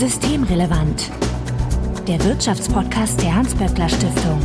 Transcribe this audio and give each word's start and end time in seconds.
Systemrelevant. 0.00 1.10
Der 2.08 2.24
Wirtschaftspodcast 2.24 3.20
der 3.20 3.34
Hans-Böckler 3.34 3.86
Stiftung. 3.86 4.40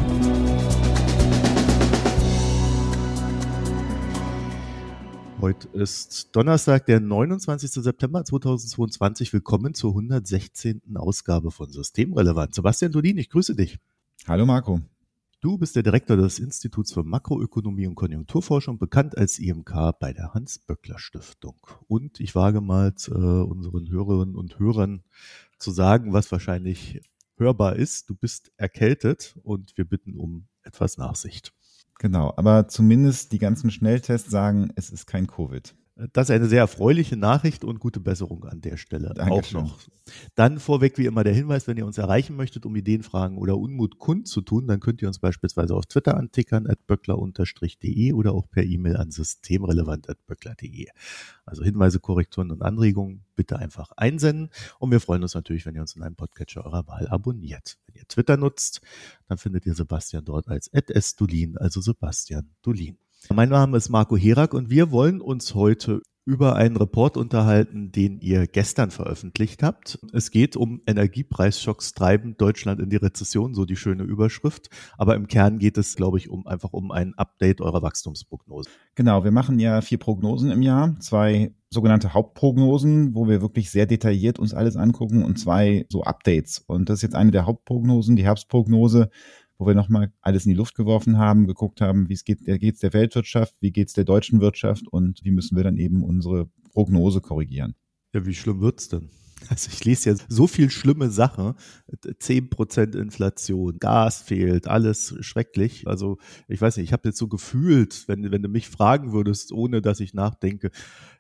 Heute 5.40 5.70
ist 5.70 6.36
Donnerstag, 6.36 6.86
der 6.88 7.00
29. 7.00 7.72
September 7.72 8.26
2022. 8.26 9.32
Willkommen 9.32 9.74
zur 9.74 9.92
116. 9.92 10.82
Ausgabe 10.98 11.52
von 11.52 11.72
Systemrelevant. 11.72 12.54
Sebastian 12.54 12.92
Dolin, 12.92 13.18
ich 13.18 13.30
grüße 13.30 13.56
dich. 13.56 13.80
Hallo 14.28 14.46
Marco. 14.46 14.82
Du 15.46 15.60
bist 15.60 15.76
der 15.76 15.84
Direktor 15.84 16.18
des 16.18 16.40
Instituts 16.40 16.92
für 16.92 17.04
Makroökonomie 17.04 17.86
und 17.86 17.94
Konjunkturforschung, 17.94 18.80
bekannt 18.80 19.16
als 19.16 19.38
IMK 19.38 19.92
bei 20.00 20.12
der 20.12 20.34
Hans-Böckler-Stiftung. 20.34 21.56
Und 21.88 22.20
ich 22.20 22.34
wage 22.34 22.62
mal 22.62 22.96
äh, 23.10 23.12
unseren 23.12 23.88
Hörerinnen 23.88 24.36
und 24.36 24.58
Hörern 24.58 25.04
zu 25.58 25.72
sagen, 25.72 26.14
was 26.14 26.32
wahrscheinlich 26.32 27.02
hörbar 27.38 27.76
ist. 27.76 28.10
Du 28.10 28.16
bist 28.16 28.52
erkältet 28.58 29.38
und 29.44 29.78
wir 29.78 29.86
bitten 29.86 30.16
um 30.16 30.48
etwas 30.64 30.98
Nachsicht. 30.98 31.54
Genau, 32.00 32.34
aber 32.36 32.68
zumindest 32.68 33.32
die 33.32 33.40
ganzen 33.40 33.72
Schnelltests 33.72 34.30
sagen, 34.30 34.72
es 34.76 34.90
ist 34.90 35.06
kein 35.06 35.28
Covid. 35.28 35.76
Das 35.96 36.30
ist 36.30 36.36
eine 36.36 36.48
sehr 36.48 36.60
erfreuliche 36.60 37.16
Nachricht 37.16 37.64
und 37.64 37.80
gute 37.80 38.02
Besserung 38.02 38.44
an 38.44 38.60
der 38.60 38.76
Stelle 38.76 39.14
Dankeschön. 39.16 39.62
auch 39.62 39.64
noch. 39.64 39.80
Dann 40.36 40.60
vorweg 40.60 40.98
wie 40.98 41.06
immer 41.06 41.24
der 41.24 41.34
Hinweis, 41.34 41.68
wenn 41.68 41.78
ihr 41.78 41.86
uns 41.86 41.98
erreichen 41.98 42.36
möchtet, 42.36 42.66
um 42.66 42.76
Ideen, 42.76 43.02
Fragen 43.02 43.38
oder 43.38 43.58
Unmut 43.58 43.98
kundzutun, 43.98 44.68
dann 44.68 44.82
könnt 44.82 45.02
ihr 45.02 45.08
uns 45.08 45.20
beispielsweise 45.20 45.74
auf 45.74 45.86
Twitter 45.86 46.18
antickern, 46.18 46.68
at 46.68 46.86
böckler-de 46.86 48.12
oder 48.12 48.34
auch 48.34 48.50
per 48.50 48.64
E-Mail 48.64 48.98
an 48.98 49.10
systemrelevant.böckler.de. 49.10 50.88
Also 51.46 51.64
Hinweise, 51.64 52.02
Korrekturen 52.02 52.52
und 52.52 52.62
Anregungen 52.62 53.24
bitte 53.38 53.58
einfach 53.58 53.92
einsenden 53.96 54.50
und 54.80 54.92
wir 54.92 55.00
freuen 55.00 55.24
uns 55.24 55.34
natürlich, 55.34 55.66
wenn 55.66 55.76
ihr 55.76 55.82
uns 55.82 55.96
in 55.96 56.04
einem 56.04 56.16
Podcatcher 56.18 56.66
eurer 56.66 56.86
Wahl 56.88 57.08
abonniert. 57.08 57.78
Wenn 57.88 57.96
ihr 57.96 58.08
Twitter 58.10 58.36
nutzt, 58.36 58.82
dann 59.30 59.38
findet 59.38 59.66
ihr 59.66 59.76
Sebastian 59.76 60.26
dort 60.26 60.50
als 60.50 60.70
@sdulin, 60.74 61.58
also 61.58 61.80
Sebastian 61.80 62.50
Dulin. 62.62 62.98
Mein 63.34 63.50
Name 63.50 63.78
ist 63.78 63.90
Marco 63.90 64.16
Herak 64.16 64.54
und 64.54 64.70
wir 64.70 64.92
wollen 64.92 65.22
uns 65.22 65.56
heute 65.56 66.02
über 66.26 66.56
einen 66.56 66.76
Report 66.76 67.18
unterhalten, 67.18 67.92
den 67.92 68.20
ihr 68.20 68.48
gestern 68.48 68.90
veröffentlicht 68.90 69.62
habt. 69.62 70.00
Es 70.12 70.32
geht 70.32 70.56
um 70.56 70.82
Energiepreisschocks 70.88 71.94
treiben 71.94 72.36
Deutschland 72.36 72.80
in 72.80 72.90
die 72.90 72.96
Rezession, 72.96 73.54
so 73.54 73.66
die 73.66 73.76
schöne 73.76 74.04
Überschrift. 74.04 74.70
Aber 74.98 75.16
im 75.16 75.28
Kern 75.28 75.60
geht 75.60 75.78
es, 75.78 75.96
glaube 75.96 76.18
ich, 76.18 76.30
um 76.30 76.48
einfach 76.48 76.74
um 76.74 76.92
ein 76.92 77.14
Update 77.14 77.62
eurer 77.62 77.84
Wachstumsprognose. 77.84 78.70
Genau, 78.96 79.24
wir 79.24 79.32
machen 79.32 79.60
ja 79.60 79.82
vier 79.82 80.00
Prognosen 80.00 80.50
im 80.50 80.64
Jahr, 80.64 81.00
zwei 81.00 81.54
sogenannte 81.70 82.14
Hauptprognosen, 82.14 83.14
wo 83.14 83.28
wir 83.28 83.42
wirklich 83.42 83.70
sehr 83.70 83.86
detailliert 83.86 84.40
uns 84.40 84.54
alles 84.54 84.78
angucken 84.78 85.24
und 85.24 85.38
zwei 85.38 85.86
so 85.90 86.04
Updates. 86.04 86.64
Und 86.66 86.90
das 86.90 87.00
ist 87.00 87.04
jetzt 87.04 87.16
eine 87.16 87.32
der 87.32 87.46
Hauptprognosen, 87.46 88.16
die 88.16 88.24
Herbstprognose 88.24 89.10
wo 89.58 89.68
wir 89.68 89.76
nochmal 89.76 90.12
alles 90.22 90.46
in 90.46 90.52
die 90.52 90.58
Luft 90.58 90.76
geworfen 90.76 91.18
haben, 91.18 91.48
geguckt 91.48 91.82
haben, 91.82 92.10
wie 92.10 92.14
es 92.14 92.24
geht, 92.24 92.46
geht's 92.46 92.80
der 92.80 92.94
Weltwirtschaft, 92.94 93.56
wie 93.60 93.72
geht's 93.72 93.94
der 93.94 94.04
deutschen 94.04 94.42
Wirtschaft 94.42 94.88
und 94.88 95.24
wie 95.24 95.32
müssen 95.32 95.56
wir 95.56 95.64
dann 95.64 95.78
eben 95.78 96.04
unsere 96.04 96.50
Prognose 96.74 97.22
korrigieren. 97.22 97.76
Ja, 98.14 98.26
wie 98.26 98.34
schlimm 98.34 98.62
wird's 98.62 98.90
denn? 98.90 99.10
Also 99.50 99.70
ich 99.72 99.84
lese 99.86 100.12
ja 100.12 100.16
so 100.28 100.48
viel 100.48 100.70
schlimme 100.70 101.10
Sachen. 101.10 101.54
10% 101.92 102.98
Inflation, 102.98 103.78
Gas 103.80 104.22
fehlt, 104.22 104.68
alles 104.68 105.16
schrecklich. 105.20 105.88
Also 105.88 106.18
ich 106.48 106.62
weiß 106.62 106.78
nicht, 106.78 106.86
ich 106.86 106.94
habe 106.94 107.10
jetzt 107.10 107.18
so 107.18 107.28
gefühlt, 107.28 108.08
wenn, 108.08 108.32
wenn 108.32 108.42
du 108.42 108.50
mich 108.50 108.70
fragen 108.70 109.12
würdest, 109.14 109.52
ohne 109.52 109.82
dass 109.82 110.00
ich 110.00 110.14
nachdenke, 110.14 110.72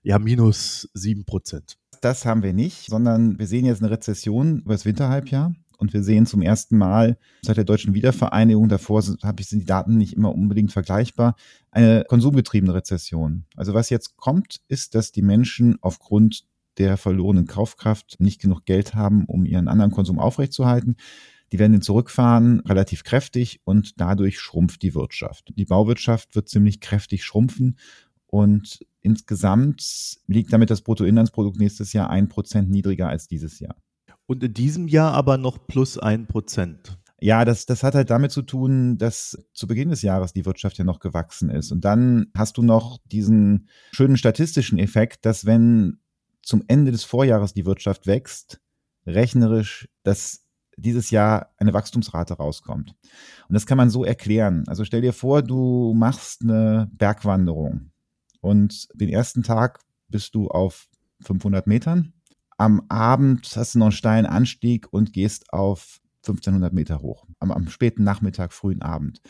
ja, 0.01 0.17
minus 0.17 0.89
7%. 0.95 1.75
Das 2.01 2.25
haben 2.25 2.43
wir 2.43 2.53
nicht, 2.53 2.87
sondern 2.87 3.39
wir 3.39 3.47
sehen 3.47 3.65
jetzt 3.65 3.81
eine 3.81 3.91
Rezession 3.91 4.59
über 4.59 4.73
das 4.73 4.85
Winterhalbjahr. 4.85 5.53
Und 5.75 5.93
wir 5.93 6.03
sehen 6.03 6.25
zum 6.25 6.41
ersten 6.41 6.77
Mal 6.77 7.17
seit 7.41 7.57
der 7.57 7.63
deutschen 7.63 7.93
Wiedervereinigung, 7.93 8.69
davor 8.69 9.01
sind, 9.01 9.21
ich, 9.39 9.47
sind 9.47 9.59
die 9.59 9.65
Daten 9.65 9.97
nicht 9.97 10.13
immer 10.13 10.33
unbedingt 10.33 10.71
vergleichbar, 10.71 11.35
eine 11.71 12.05
konsumgetriebene 12.07 12.73
Rezession. 12.73 13.45
Also 13.55 13.73
was 13.73 13.89
jetzt 13.89 14.17
kommt, 14.17 14.61
ist, 14.67 14.95
dass 14.95 15.11
die 15.11 15.21
Menschen 15.21 15.77
aufgrund 15.81 16.45
der 16.77 16.97
verlorenen 16.97 17.47
Kaufkraft 17.47 18.17
nicht 18.19 18.41
genug 18.41 18.65
Geld 18.65 18.95
haben, 18.95 19.25
um 19.25 19.45
ihren 19.45 19.67
anderen 19.67 19.91
Konsum 19.91 20.19
aufrechtzuerhalten. 20.19 20.97
Die 21.51 21.59
werden 21.59 21.73
den 21.73 21.81
zurückfahren, 21.81 22.59
relativ 22.61 23.03
kräftig 23.03 23.61
und 23.63 24.01
dadurch 24.01 24.39
schrumpft 24.39 24.81
die 24.81 24.95
Wirtschaft. 24.95 25.53
Die 25.55 25.65
Bauwirtschaft 25.65 26.35
wird 26.35 26.49
ziemlich 26.49 26.81
kräftig 26.81 27.23
schrumpfen 27.23 27.77
und 28.25 28.79
insgesamt 29.01 30.17
liegt 30.27 30.51
damit 30.51 30.69
das 30.69 30.81
Bruttoinlandsprodukt 30.81 31.57
nächstes 31.57 31.93
Jahr 31.93 32.09
ein 32.09 32.27
Prozent 32.27 32.69
niedriger 32.69 33.07
als 33.07 33.27
dieses 33.27 33.59
Jahr. 33.59 33.75
Und 34.27 34.43
in 34.43 34.53
diesem 34.53 34.87
Jahr 34.87 35.13
aber 35.13 35.37
noch 35.37 35.67
plus 35.67 35.97
ein 35.97 36.27
Prozent. 36.27 36.97
Ja, 37.21 37.45
das, 37.45 37.65
das 37.65 37.83
hat 37.83 37.95
halt 37.95 38.09
damit 38.09 38.31
zu 38.31 38.41
tun, 38.41 38.97
dass 38.97 39.37
zu 39.53 39.67
Beginn 39.67 39.89
des 39.89 40.01
Jahres 40.01 40.33
die 40.33 40.45
Wirtschaft 40.45 40.77
ja 40.77 40.83
noch 40.83 40.99
gewachsen 40.99 41.49
ist. 41.49 41.71
Und 41.71 41.85
dann 41.85 42.27
hast 42.35 42.57
du 42.57 42.61
noch 42.61 42.99
diesen 43.05 43.69
schönen 43.91 44.17
statistischen 44.17 44.77
Effekt, 44.79 45.25
dass 45.25 45.45
wenn 45.45 45.99
zum 46.43 46.63
Ende 46.67 46.91
des 46.91 47.03
Vorjahres 47.03 47.53
die 47.53 47.65
Wirtschaft 47.65 48.05
wächst, 48.05 48.59
rechnerisch, 49.07 49.89
dass 50.03 50.45
dieses 50.77 51.09
Jahr 51.09 51.53
eine 51.57 51.73
Wachstumsrate 51.73 52.35
rauskommt. 52.35 52.95
Und 53.47 53.53
das 53.53 53.65
kann 53.65 53.77
man 53.77 53.89
so 53.89 54.03
erklären. 54.03 54.63
Also 54.67 54.83
stell 54.83 55.01
dir 55.01 55.13
vor, 55.13 55.41
du 55.41 55.93
machst 55.95 56.41
eine 56.41 56.89
Bergwanderung 56.91 57.91
und 58.41 58.87
den 58.93 59.09
ersten 59.09 59.41
Tag 59.41 59.79
bist 60.09 60.35
du 60.35 60.49
auf 60.49 60.87
500 61.21 61.65
Metern 61.65 62.13
am 62.57 62.83
Abend 62.89 63.51
hast 63.55 63.75
du 63.75 63.79
noch 63.79 63.87
einen 63.87 63.91
steilen 63.91 64.25
Anstieg 64.25 64.87
und 64.91 65.13
gehst 65.13 65.51
auf 65.51 65.99
1500 66.23 66.73
Meter 66.73 67.01
hoch. 67.01 67.25
Am, 67.39 67.51
am 67.51 67.67
späten 67.67 68.03
Nachmittag, 68.03 68.53
frühen 68.53 68.81
Abend. 68.81 69.21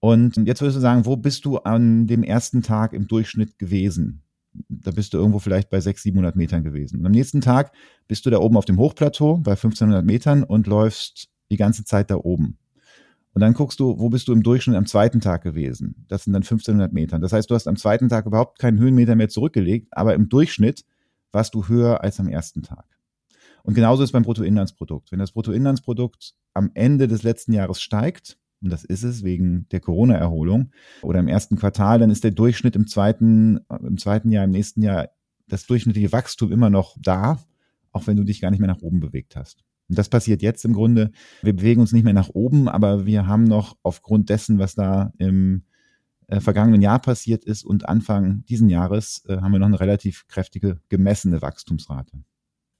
Und 0.00 0.36
jetzt 0.36 0.60
würdest 0.60 0.76
du 0.76 0.80
sagen, 0.80 1.06
wo 1.06 1.16
bist 1.16 1.44
du 1.44 1.58
an 1.58 2.06
dem 2.06 2.22
ersten 2.22 2.62
Tag 2.62 2.92
im 2.92 3.08
Durchschnitt 3.08 3.58
gewesen? 3.58 4.22
Da 4.68 4.90
bist 4.90 5.12
du 5.12 5.18
irgendwo 5.18 5.38
vielleicht 5.38 5.70
bei 5.70 5.80
600, 5.80 6.02
700 6.02 6.36
Metern 6.36 6.64
gewesen. 6.64 7.00
Und 7.00 7.06
am 7.06 7.12
nächsten 7.12 7.40
Tag 7.40 7.72
bist 8.06 8.24
du 8.26 8.30
da 8.30 8.38
oben 8.38 8.56
auf 8.56 8.64
dem 8.64 8.78
Hochplateau 8.78 9.38
bei 9.38 9.52
1500 9.52 10.04
Metern 10.04 10.42
und 10.42 10.66
läufst 10.66 11.28
die 11.50 11.56
ganze 11.56 11.84
Zeit 11.84 12.10
da 12.10 12.16
oben. 12.16 12.58
Und 13.34 13.42
dann 13.42 13.54
guckst 13.54 13.78
du, 13.78 13.98
wo 13.98 14.08
bist 14.08 14.26
du 14.28 14.32
im 14.32 14.42
Durchschnitt 14.42 14.76
am 14.76 14.86
zweiten 14.86 15.20
Tag 15.20 15.42
gewesen? 15.42 16.06
Das 16.08 16.24
sind 16.24 16.32
dann 16.32 16.42
1500 16.42 16.92
Metern. 16.92 17.20
Das 17.20 17.32
heißt, 17.32 17.50
du 17.50 17.54
hast 17.54 17.68
am 17.68 17.76
zweiten 17.76 18.08
Tag 18.08 18.26
überhaupt 18.26 18.58
keinen 18.58 18.78
Höhenmeter 18.78 19.14
mehr 19.14 19.28
zurückgelegt, 19.28 19.88
aber 19.92 20.14
im 20.14 20.28
Durchschnitt 20.28 20.84
warst 21.32 21.54
du 21.54 21.68
höher 21.68 22.02
als 22.02 22.20
am 22.20 22.28
ersten 22.28 22.62
Tag. 22.62 22.86
Und 23.62 23.74
genauso 23.74 24.02
ist 24.02 24.12
beim 24.12 24.22
Bruttoinlandsprodukt. 24.22 25.12
Wenn 25.12 25.18
das 25.18 25.32
Bruttoinlandsprodukt 25.32 26.34
am 26.54 26.70
Ende 26.74 27.08
des 27.08 27.22
letzten 27.22 27.52
Jahres 27.52 27.80
steigt, 27.82 28.38
und 28.62 28.70
das 28.70 28.84
ist 28.84 29.02
es 29.02 29.22
wegen 29.22 29.66
der 29.70 29.80
Corona-Erholung, 29.80 30.70
oder 31.02 31.20
im 31.20 31.28
ersten 31.28 31.56
Quartal, 31.56 31.98
dann 31.98 32.10
ist 32.10 32.24
der 32.24 32.30
Durchschnitt 32.30 32.76
im 32.76 32.86
zweiten, 32.86 33.60
im 33.82 33.98
zweiten 33.98 34.30
Jahr, 34.30 34.44
im 34.44 34.50
nächsten 34.50 34.82
Jahr, 34.82 35.10
das 35.48 35.66
durchschnittliche 35.66 36.12
Wachstum 36.12 36.52
immer 36.52 36.70
noch 36.70 36.96
da, 37.00 37.38
auch 37.92 38.06
wenn 38.06 38.16
du 38.16 38.24
dich 38.24 38.40
gar 38.40 38.50
nicht 38.50 38.60
mehr 38.60 38.68
nach 38.68 38.82
oben 38.82 39.00
bewegt 39.00 39.36
hast. 39.36 39.64
Und 39.88 39.96
das 39.98 40.08
passiert 40.08 40.42
jetzt 40.42 40.64
im 40.64 40.74
Grunde. 40.74 41.10
Wir 41.42 41.54
bewegen 41.54 41.80
uns 41.80 41.92
nicht 41.92 42.04
mehr 42.04 42.12
nach 42.12 42.28
oben, 42.30 42.68
aber 42.68 43.06
wir 43.06 43.26
haben 43.26 43.44
noch 43.44 43.76
aufgrund 43.82 44.28
dessen, 44.28 44.58
was 44.58 44.74
da 44.74 45.12
im 45.18 45.64
äh, 46.28 46.40
vergangenen 46.40 46.82
Jahr 46.82 47.00
passiert 47.00 47.44
ist 47.44 47.64
und 47.64 47.88
Anfang 47.88 48.44
diesen 48.46 48.68
Jahres 48.68 49.24
äh, 49.26 49.38
haben 49.38 49.52
wir 49.52 49.58
noch 49.58 49.66
eine 49.66 49.80
relativ 49.80 50.26
kräftige 50.28 50.80
gemessene 50.88 51.42
Wachstumsrate. 51.42 52.22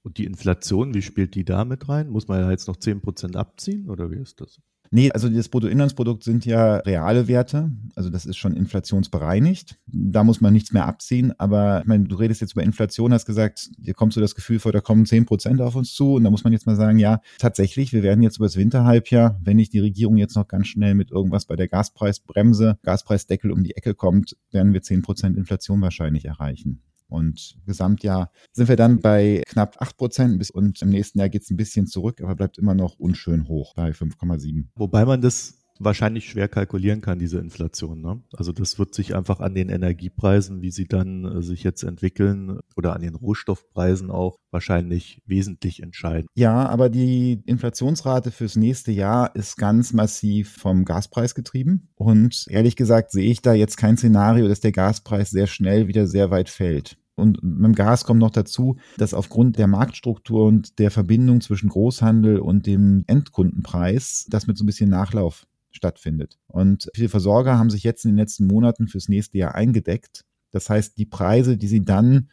Und 0.03 0.17
die 0.17 0.25
Inflation, 0.25 0.93
wie 0.93 1.01
spielt 1.01 1.35
die 1.35 1.43
da 1.43 1.65
mit 1.65 1.89
rein? 1.89 2.09
Muss 2.09 2.27
man 2.27 2.39
ja 2.39 2.51
jetzt 2.51 2.67
noch 2.67 2.77
10 2.77 3.01
Prozent 3.01 3.35
abziehen 3.35 3.89
oder 3.89 4.11
wie 4.11 4.19
ist 4.19 4.39
das? 4.39 4.61
Nee, 4.91 5.11
also 5.11 5.29
das 5.29 5.49
Bruttoinlandsprodukt 5.49 6.23
sind 6.23 6.45
ja 6.45 6.77
reale 6.77 7.27
Werte. 7.27 7.71
Also 7.95 8.09
das 8.09 8.25
ist 8.25 8.37
schon 8.37 8.55
inflationsbereinigt. 8.55 9.77
Da 9.85 10.23
muss 10.23 10.41
man 10.41 10.53
nichts 10.53 10.71
mehr 10.71 10.85
abziehen. 10.85 11.33
Aber 11.37 11.81
ich 11.81 11.87
meine, 11.87 12.05
du 12.05 12.15
redest 12.15 12.41
jetzt 12.41 12.53
über 12.53 12.63
Inflation, 12.63 13.13
hast 13.13 13.25
gesagt, 13.25 13.69
dir 13.77 13.93
kommst 13.93 14.17
du 14.17 14.21
das 14.21 14.33
Gefühl 14.33 14.59
vor, 14.59 14.71
da 14.71 14.81
kommen 14.81 15.05
10 15.05 15.25
Prozent 15.25 15.61
auf 15.61 15.75
uns 15.75 15.93
zu. 15.93 16.15
Und 16.15 16.23
da 16.23 16.31
muss 16.31 16.43
man 16.43 16.53
jetzt 16.53 16.65
mal 16.65 16.75
sagen, 16.75 16.97
ja, 16.97 17.21
tatsächlich, 17.37 17.93
wir 17.93 18.01
werden 18.01 18.23
jetzt 18.23 18.37
über 18.37 18.47
das 18.47 18.57
Winterhalbjahr, 18.57 19.39
wenn 19.43 19.57
nicht 19.57 19.73
die 19.73 19.79
Regierung 19.79 20.17
jetzt 20.17 20.35
noch 20.35 20.47
ganz 20.47 20.67
schnell 20.67 20.95
mit 20.95 21.11
irgendwas 21.11 21.45
bei 21.45 21.55
der 21.55 21.67
Gaspreisbremse, 21.67 22.79
Gaspreisdeckel 22.83 23.51
um 23.51 23.63
die 23.63 23.75
Ecke 23.75 23.93
kommt, 23.93 24.37
werden 24.51 24.73
wir 24.73 24.81
10 24.81 25.03
Prozent 25.03 25.37
Inflation 25.37 25.81
wahrscheinlich 25.81 26.25
erreichen. 26.25 26.81
Und 27.09 27.57
Gesamtjahr 27.65 28.31
sind 28.53 28.69
wir 28.69 28.75
dann 28.75 28.99
bei 28.99 29.43
knapp 29.47 29.75
8 29.79 29.97
Prozent 29.97 30.51
und 30.51 30.81
im 30.81 30.89
nächsten 30.89 31.19
Jahr 31.19 31.29
geht 31.29 31.41
es 31.41 31.49
ein 31.49 31.57
bisschen 31.57 31.87
zurück, 31.87 32.21
aber 32.21 32.35
bleibt 32.35 32.57
immer 32.57 32.75
noch 32.75 32.99
unschön 32.99 33.47
hoch 33.47 33.73
bei 33.73 33.89
5,7. 33.91 34.65
Wobei 34.75 35.05
man 35.05 35.19
das 35.19 35.58
wahrscheinlich 35.79 36.29
schwer 36.29 36.47
kalkulieren 36.47 37.01
kann, 37.01 37.19
diese 37.19 37.39
Inflation. 37.39 38.01
Ne? 38.01 38.21
Also 38.33 38.51
das 38.51 38.77
wird 38.77 38.93
sich 38.93 39.15
einfach 39.15 39.39
an 39.39 39.55
den 39.55 39.69
Energiepreisen, 39.69 40.61
wie 40.61 40.71
sie 40.71 40.85
dann 40.85 41.25
äh, 41.25 41.41
sich 41.41 41.63
jetzt 41.63 41.83
entwickeln 41.83 42.59
oder 42.75 42.93
an 42.93 43.01
den 43.01 43.15
Rohstoffpreisen 43.15 44.11
auch 44.11 44.35
wahrscheinlich 44.51 45.21
wesentlich 45.25 45.81
entscheiden. 45.81 46.27
Ja, 46.35 46.67
aber 46.67 46.89
die 46.89 47.41
Inflationsrate 47.45 48.31
fürs 48.31 48.55
nächste 48.55 48.91
Jahr 48.91 49.35
ist 49.35 49.57
ganz 49.57 49.93
massiv 49.93 50.57
vom 50.57 50.85
Gaspreis 50.85 51.33
getrieben. 51.33 51.89
Und 51.95 52.45
ehrlich 52.49 52.75
gesagt 52.75 53.11
sehe 53.11 53.31
ich 53.31 53.41
da 53.41 53.53
jetzt 53.53 53.77
kein 53.77 53.97
Szenario, 53.97 54.47
dass 54.47 54.59
der 54.59 54.71
Gaspreis 54.71 55.29
sehr 55.29 55.47
schnell 55.47 55.87
wieder 55.87 56.07
sehr 56.07 56.29
weit 56.29 56.49
fällt. 56.49 56.97
Und 57.19 57.43
mit 57.43 57.65
dem 57.65 57.75
Gas 57.75 58.05
kommt 58.05 58.21
noch 58.21 58.31
dazu, 58.31 58.77
dass 58.97 59.13
aufgrund 59.13 59.57
der 59.57 59.67
Marktstruktur 59.67 60.45
und 60.45 60.79
der 60.79 60.89
Verbindung 60.89 61.41
zwischen 61.41 61.69
Großhandel 61.69 62.39
und 62.39 62.65
dem 62.65 63.03
Endkundenpreis 63.07 64.25
das 64.29 64.47
mit 64.47 64.57
so 64.57 64.63
ein 64.63 64.67
bisschen 64.67 64.89
Nachlauf 64.89 65.45
stattfindet. 65.71 66.37
Und 66.47 66.89
viele 66.93 67.09
Versorger 67.09 67.57
haben 67.57 67.69
sich 67.69 67.83
jetzt 67.83 68.05
in 68.05 68.11
den 68.11 68.17
letzten 68.17 68.47
Monaten 68.47 68.87
fürs 68.87 69.09
nächste 69.09 69.37
Jahr 69.37 69.55
eingedeckt. 69.55 70.25
Das 70.51 70.69
heißt, 70.69 70.97
die 70.97 71.05
Preise, 71.05 71.57
die 71.57 71.67
sie 71.67 71.85
dann 71.85 72.29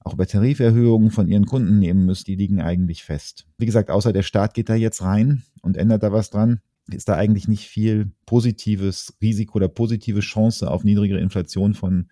auch 0.00 0.14
bei 0.14 0.26
Tariferhöhungen 0.26 1.10
von 1.10 1.28
ihren 1.28 1.46
Kunden 1.46 1.78
nehmen 1.78 2.04
müssen, 2.04 2.26
die 2.26 2.36
liegen 2.36 2.60
eigentlich 2.60 3.04
fest. 3.04 3.46
Wie 3.56 3.66
gesagt, 3.66 3.90
außer 3.90 4.12
der 4.12 4.22
Staat 4.22 4.54
geht 4.54 4.68
da 4.68 4.74
jetzt 4.74 5.02
rein 5.02 5.42
und 5.62 5.76
ändert 5.76 6.02
da 6.02 6.12
was 6.12 6.30
dran, 6.30 6.60
ist 6.90 7.08
da 7.08 7.14
eigentlich 7.14 7.48
nicht 7.48 7.68
viel 7.68 8.12
positives 8.26 9.16
Risiko 9.22 9.56
oder 9.56 9.68
positive 9.68 10.20
Chance 10.20 10.70
auf 10.70 10.84
niedrigere 10.84 11.20
Inflation 11.20 11.72
von, 11.74 12.10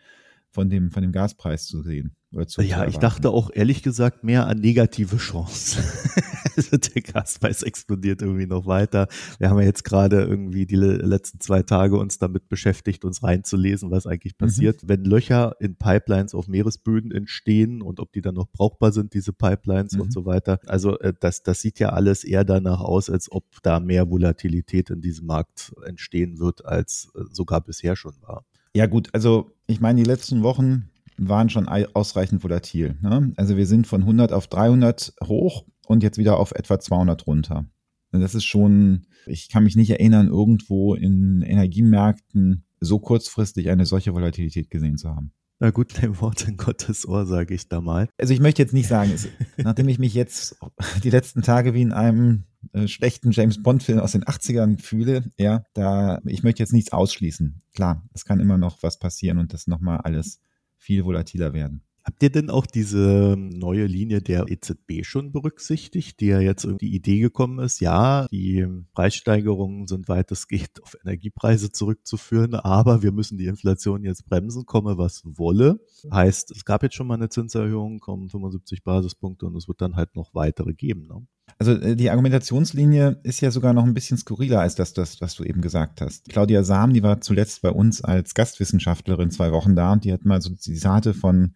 von, 0.51 0.71
dem, 0.71 0.91
von 0.91 1.03
dem 1.03 1.13
Gaspreis 1.13 1.67
zu 1.67 1.83
sehen. 1.83 2.17
Ja, 2.59 2.87
ich 2.87 2.97
dachte 2.97 3.31
auch 3.31 3.51
ehrlich 3.53 3.83
gesagt 3.83 4.25
mehr 4.25 4.47
an 4.47 4.59
negative 4.59 5.19
Chancen. 5.19 5.85
also 6.57 6.79
der 6.79 7.03
Gaspreis 7.03 7.63
explodiert 7.63 8.23
irgendwie 8.23 8.47
noch 8.47 8.67
weiter. 8.67 9.09
Wir 9.39 9.51
haben 9.51 9.59
ja 9.59 9.67
jetzt 9.67 9.85
gerade 9.85 10.23
irgendwie 10.23 10.65
die 10.65 10.77
letzten 10.77 11.41
zwei 11.41 11.63
Tage 11.63 11.97
uns 11.97 12.19
damit 12.19 12.49
beschäftigt, 12.49 13.05
uns 13.05 13.23
reinzulesen, 13.23 13.91
was 13.91 14.07
eigentlich 14.07 14.35
mhm. 14.35 14.47
passiert, 14.47 14.83
mhm. 14.83 14.89
wenn 14.89 15.05
Löcher 15.05 15.57
in 15.61 15.77
Pipelines 15.77 16.35
auf 16.35 16.49
Meeresböden 16.49 17.11
entstehen 17.11 17.83
und 17.83 18.01
ob 18.01 18.13
die 18.13 18.23
dann 18.23 18.35
noch 18.35 18.49
brauchbar 18.51 18.93
sind, 18.93 19.13
diese 19.13 19.35
Pipelines 19.35 19.93
mhm. 19.95 20.03
und 20.03 20.13
so 20.13 20.25
weiter. 20.25 20.59
Also 20.67 20.99
äh, 21.01 21.13
das, 21.19 21.43
das 21.43 21.61
sieht 21.61 21.79
ja 21.79 21.91
alles 21.91 22.25
eher 22.25 22.45
danach 22.45 22.81
aus, 22.81 23.11
als 23.11 23.31
ob 23.31 23.45
da 23.63 23.79
mehr 23.79 24.09
Volatilität 24.09 24.89
in 24.89 25.03
diesem 25.03 25.27
Markt 25.27 25.75
entstehen 25.85 26.39
wird, 26.39 26.65
als 26.65 27.11
äh, 27.15 27.25
sogar 27.31 27.61
bisher 27.61 27.95
schon 27.95 28.15
war. 28.23 28.47
Ja 28.75 28.87
gut, 28.87 29.11
also 29.13 29.53
ich 29.67 29.81
meine, 29.81 30.03
die 30.03 30.09
letzten 30.09 30.43
Wochen 30.43 30.89
waren 31.29 31.49
schon 31.49 31.69
ausreichend 31.69 32.43
volatil. 32.43 32.97
Ne? 33.01 33.33
Also 33.37 33.57
wir 33.57 33.67
sind 33.67 33.87
von 33.87 34.03
100 34.03 34.33
auf 34.33 34.47
300 34.47 35.15
hoch 35.25 35.67
und 35.87 36.03
jetzt 36.03 36.19
wieder 36.19 36.39
auf 36.39 36.53
etwa 36.53 36.79
200 36.79 37.27
runter. 37.27 37.67
Das 38.11 38.35
ist 38.35 38.45
schon, 38.45 39.07
ich 39.27 39.49
kann 39.49 39.65
mich 39.65 39.77
nicht 39.77 39.91
erinnern, 39.91 40.29
irgendwo 40.29 40.95
in 40.95 41.43
Energiemärkten 41.43 42.65
so 42.81 42.99
kurzfristig 42.99 43.71
eine 43.71 43.87
solche 43.87 44.13
Volatilität 44.13 44.71
gesehen 44.71 44.99
zu 44.99 45.09
haben. 45.09 45.33
Na 45.61 45.71
gut, 45.71 45.95
ein 46.03 46.21
Wort 46.21 46.47
in 46.49 46.57
Gottes 46.57 47.07
Ohr, 47.07 47.25
sage 47.25 47.55
ich 47.55 47.69
da 47.69 47.81
mal. 47.81 48.09
Also 48.19 48.35
ich 48.35 48.41
möchte 48.41 48.61
jetzt 48.61 48.75
nicht 48.75 48.89
sagen, 48.89 49.13
es, 49.15 49.29
nachdem 49.57 49.89
ich 49.89 49.99
mich 49.99 50.13
jetzt 50.13 50.57
die 51.05 51.11
letzten 51.11 51.43
Tage 51.43 51.73
wie 51.73 51.83
in 51.83 51.93
einem 51.93 52.45
äh, 52.73 52.89
schlechten 52.89 53.31
James 53.31 53.63
Bond-Film 53.63 54.01
aus 54.01 54.13
den 54.13 54.25
80ern 54.25 54.79
fühle, 54.81 55.31
ja, 55.39 55.63
da, 55.75 56.21
ich 56.27 56.43
möchte 56.43 56.63
jetzt 56.63 56.73
nichts 56.73 56.93
ausschließen. 56.93 57.63
Klar, 57.75 58.03
es 58.13 58.25
kann 58.25 58.41
immer 58.41 58.59
noch 58.59 58.83
was 58.83 58.99
passieren 58.99 59.39
und 59.39 59.53
das 59.53 59.69
nochmal 59.69 59.99
alles 59.99 60.41
viel 60.83 61.05
volatiler 61.05 61.53
werden. 61.53 61.83
Habt 62.05 62.21
ihr 62.21 62.31
denn 62.31 62.51
auch 62.51 62.67
diese 62.67 63.37
neue 63.39 63.87
Linie 63.87 64.21
der 64.23 64.47
EZB 64.49 65.05
schon 65.05 65.31
berücksichtigt, 65.31 66.19
die 66.19 66.27
ja 66.27 66.41
jetzt 66.41 66.65
irgendwie 66.65 66.91
die 66.91 66.97
Idee 66.97 67.21
gekommen 67.21 67.61
ist, 67.61 67.81
ja, 67.81 68.27
die 68.33 68.67
Preissteigerungen 68.93 69.87
sind 69.87 70.09
weitestgehend 70.09 70.83
auf 70.83 70.97
Energiepreise 71.05 71.71
zurückzuführen, 71.71 72.55
aber 72.55 73.05
wir 73.05 73.13
müssen 73.13 73.39
die 73.39 73.47
Inflation 73.47 74.03
jetzt 74.03 74.27
bremsen, 74.27 74.67
komme 74.67 74.99
was 74.99 75.23
wolle. 75.25 75.79
Heißt, 76.11 76.51
es 76.51 76.65
gab 76.65 76.83
jetzt 76.83 76.97
schon 76.97 77.07
mal 77.07 77.15
eine 77.15 77.29
Zinserhöhung, 77.29 78.01
kommen 78.01 78.29
75 78.29 78.83
Basispunkte 78.83 79.47
und 79.47 79.55
es 79.55 79.69
wird 79.69 79.81
dann 79.81 79.95
halt 79.95 80.17
noch 80.17 80.35
weitere 80.35 80.75
geben. 80.75 81.07
Ne? 81.07 81.25
Also 81.59 81.73
äh, 81.73 81.97
die 81.97 82.11
Argumentationslinie 82.11 83.21
ist 83.23 83.41
ja 83.41 83.51
sogar 83.51 83.73
noch 83.73 83.85
ein 83.85 83.95
bisschen 83.95 84.19
skurriler 84.19 84.61
als 84.61 84.75
das, 84.75 84.93
das, 84.93 85.21
was 85.21 85.35
du 85.35 85.45
eben 85.45 85.61
gesagt 85.61 86.01
hast. 86.01 86.29
Claudia 86.29 86.65
Sam, 86.65 86.93
die 86.93 87.03
war 87.03 87.21
zuletzt 87.21 87.63
bei 87.63 87.71
uns 87.71 88.03
als 88.03 88.35
Gastwissenschaftlerin 88.35 89.31
zwei 89.31 89.53
Wochen 89.53 89.77
da 89.77 89.93
und 89.93 90.05
die 90.05 90.13
hat 90.13 90.25
mal 90.25 90.41
so 90.41 90.55
Zitate 90.55 91.15
von 91.15 91.55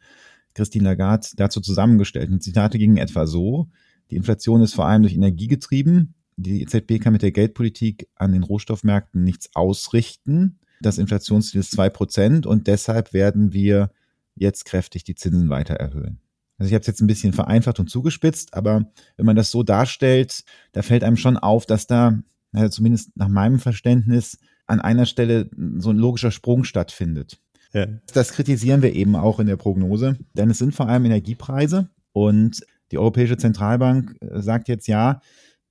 Christine 0.54 0.84
Lagarde 0.84 1.28
dazu 1.36 1.60
zusammengestellt. 1.60 2.30
Und 2.30 2.42
Zitate 2.42 2.78
gingen 2.78 2.96
etwa 2.96 3.26
so, 3.26 3.68
die 4.10 4.16
Inflation 4.16 4.62
ist 4.62 4.74
vor 4.74 4.86
allem 4.86 5.02
durch 5.02 5.14
Energie 5.14 5.48
getrieben. 5.48 6.14
Die 6.36 6.62
EZB 6.62 7.00
kann 7.00 7.12
mit 7.12 7.22
der 7.22 7.32
Geldpolitik 7.32 8.08
an 8.14 8.32
den 8.32 8.42
Rohstoffmärkten 8.42 9.22
nichts 9.22 9.50
ausrichten. 9.54 10.58
Das 10.80 10.98
Inflationsziel 10.98 11.60
ist 11.60 11.70
zwei 11.70 11.88
Prozent 11.88 12.46
und 12.46 12.66
deshalb 12.66 13.12
werden 13.12 13.52
wir 13.52 13.90
jetzt 14.34 14.66
kräftig 14.66 15.04
die 15.04 15.14
Zinsen 15.14 15.48
weiter 15.48 15.74
erhöhen. 15.74 16.20
Also 16.58 16.68
ich 16.68 16.74
habe 16.74 16.80
es 16.80 16.86
jetzt 16.86 17.00
ein 17.00 17.06
bisschen 17.06 17.32
vereinfacht 17.32 17.80
und 17.80 17.90
zugespitzt, 17.90 18.54
aber 18.54 18.90
wenn 19.16 19.26
man 19.26 19.36
das 19.36 19.50
so 19.50 19.62
darstellt, 19.62 20.44
da 20.72 20.82
fällt 20.82 21.04
einem 21.04 21.16
schon 21.16 21.36
auf, 21.36 21.66
dass 21.66 21.86
da, 21.86 22.18
also 22.52 22.68
zumindest 22.68 23.16
nach 23.16 23.28
meinem 23.28 23.58
Verständnis, 23.58 24.38
an 24.66 24.80
einer 24.80 25.06
Stelle 25.06 25.50
so 25.78 25.90
ein 25.90 25.98
logischer 25.98 26.30
Sprung 26.30 26.64
stattfindet. 26.64 27.38
Ja. 27.72 27.86
Das 28.12 28.32
kritisieren 28.32 28.82
wir 28.82 28.94
eben 28.94 29.16
auch 29.16 29.38
in 29.38 29.46
der 29.46 29.56
Prognose, 29.56 30.18
denn 30.34 30.50
es 30.50 30.58
sind 30.58 30.74
vor 30.74 30.88
allem 30.88 31.04
Energiepreise 31.04 31.88
und 32.12 32.64
die 32.90 32.98
Europäische 32.98 33.36
Zentralbank 33.36 34.16
äh, 34.20 34.40
sagt 34.40 34.68
jetzt 34.68 34.86
ja, 34.86 35.20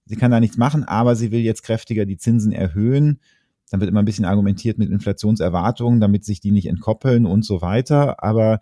sie 0.06 0.16
kann 0.16 0.32
da 0.32 0.40
nichts 0.40 0.58
machen, 0.58 0.84
aber 0.84 1.16
sie 1.16 1.32
will 1.32 1.42
jetzt 1.42 1.64
kräftiger 1.64 2.06
die 2.06 2.18
Zinsen 2.18 2.52
erhöhen. 2.52 3.20
Dann 3.72 3.80
wird 3.80 3.90
immer 3.90 4.02
ein 4.02 4.06
bisschen 4.06 4.26
argumentiert 4.26 4.78
mit 4.78 4.92
Inflationserwartungen, 4.92 6.00
damit 6.00 6.24
sich 6.24 6.40
die 6.40 6.52
nicht 6.52 6.68
entkoppeln 6.68 7.26
und 7.26 7.44
so 7.44 7.62
weiter. 7.62 8.24
Aber 8.24 8.60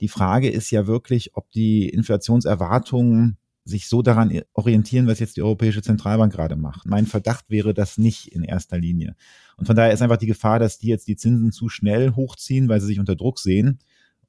die 0.00 0.08
Frage 0.08 0.50
ist 0.50 0.70
ja 0.70 0.86
wirklich, 0.86 1.36
ob 1.36 1.50
die 1.50 1.88
Inflationserwartungen 1.88 3.38
sich 3.64 3.88
so 3.88 4.00
daran 4.00 4.42
orientieren, 4.52 5.06
was 5.06 5.18
jetzt 5.18 5.36
die 5.36 5.42
Europäische 5.42 5.82
Zentralbank 5.82 6.32
gerade 6.32 6.56
macht. 6.56 6.86
Mein 6.86 7.06
Verdacht 7.06 7.50
wäre 7.50 7.74
das 7.74 7.98
nicht 7.98 8.28
in 8.28 8.44
erster 8.44 8.78
Linie. 8.78 9.16
Und 9.56 9.66
von 9.66 9.74
daher 9.74 9.92
ist 9.92 10.02
einfach 10.02 10.18
die 10.18 10.26
Gefahr, 10.26 10.58
dass 10.58 10.78
die 10.78 10.86
jetzt 10.86 11.08
die 11.08 11.16
Zinsen 11.16 11.50
zu 11.50 11.68
schnell 11.68 12.12
hochziehen, 12.12 12.68
weil 12.68 12.80
sie 12.80 12.86
sich 12.86 13.00
unter 13.00 13.16
Druck 13.16 13.40
sehen 13.40 13.80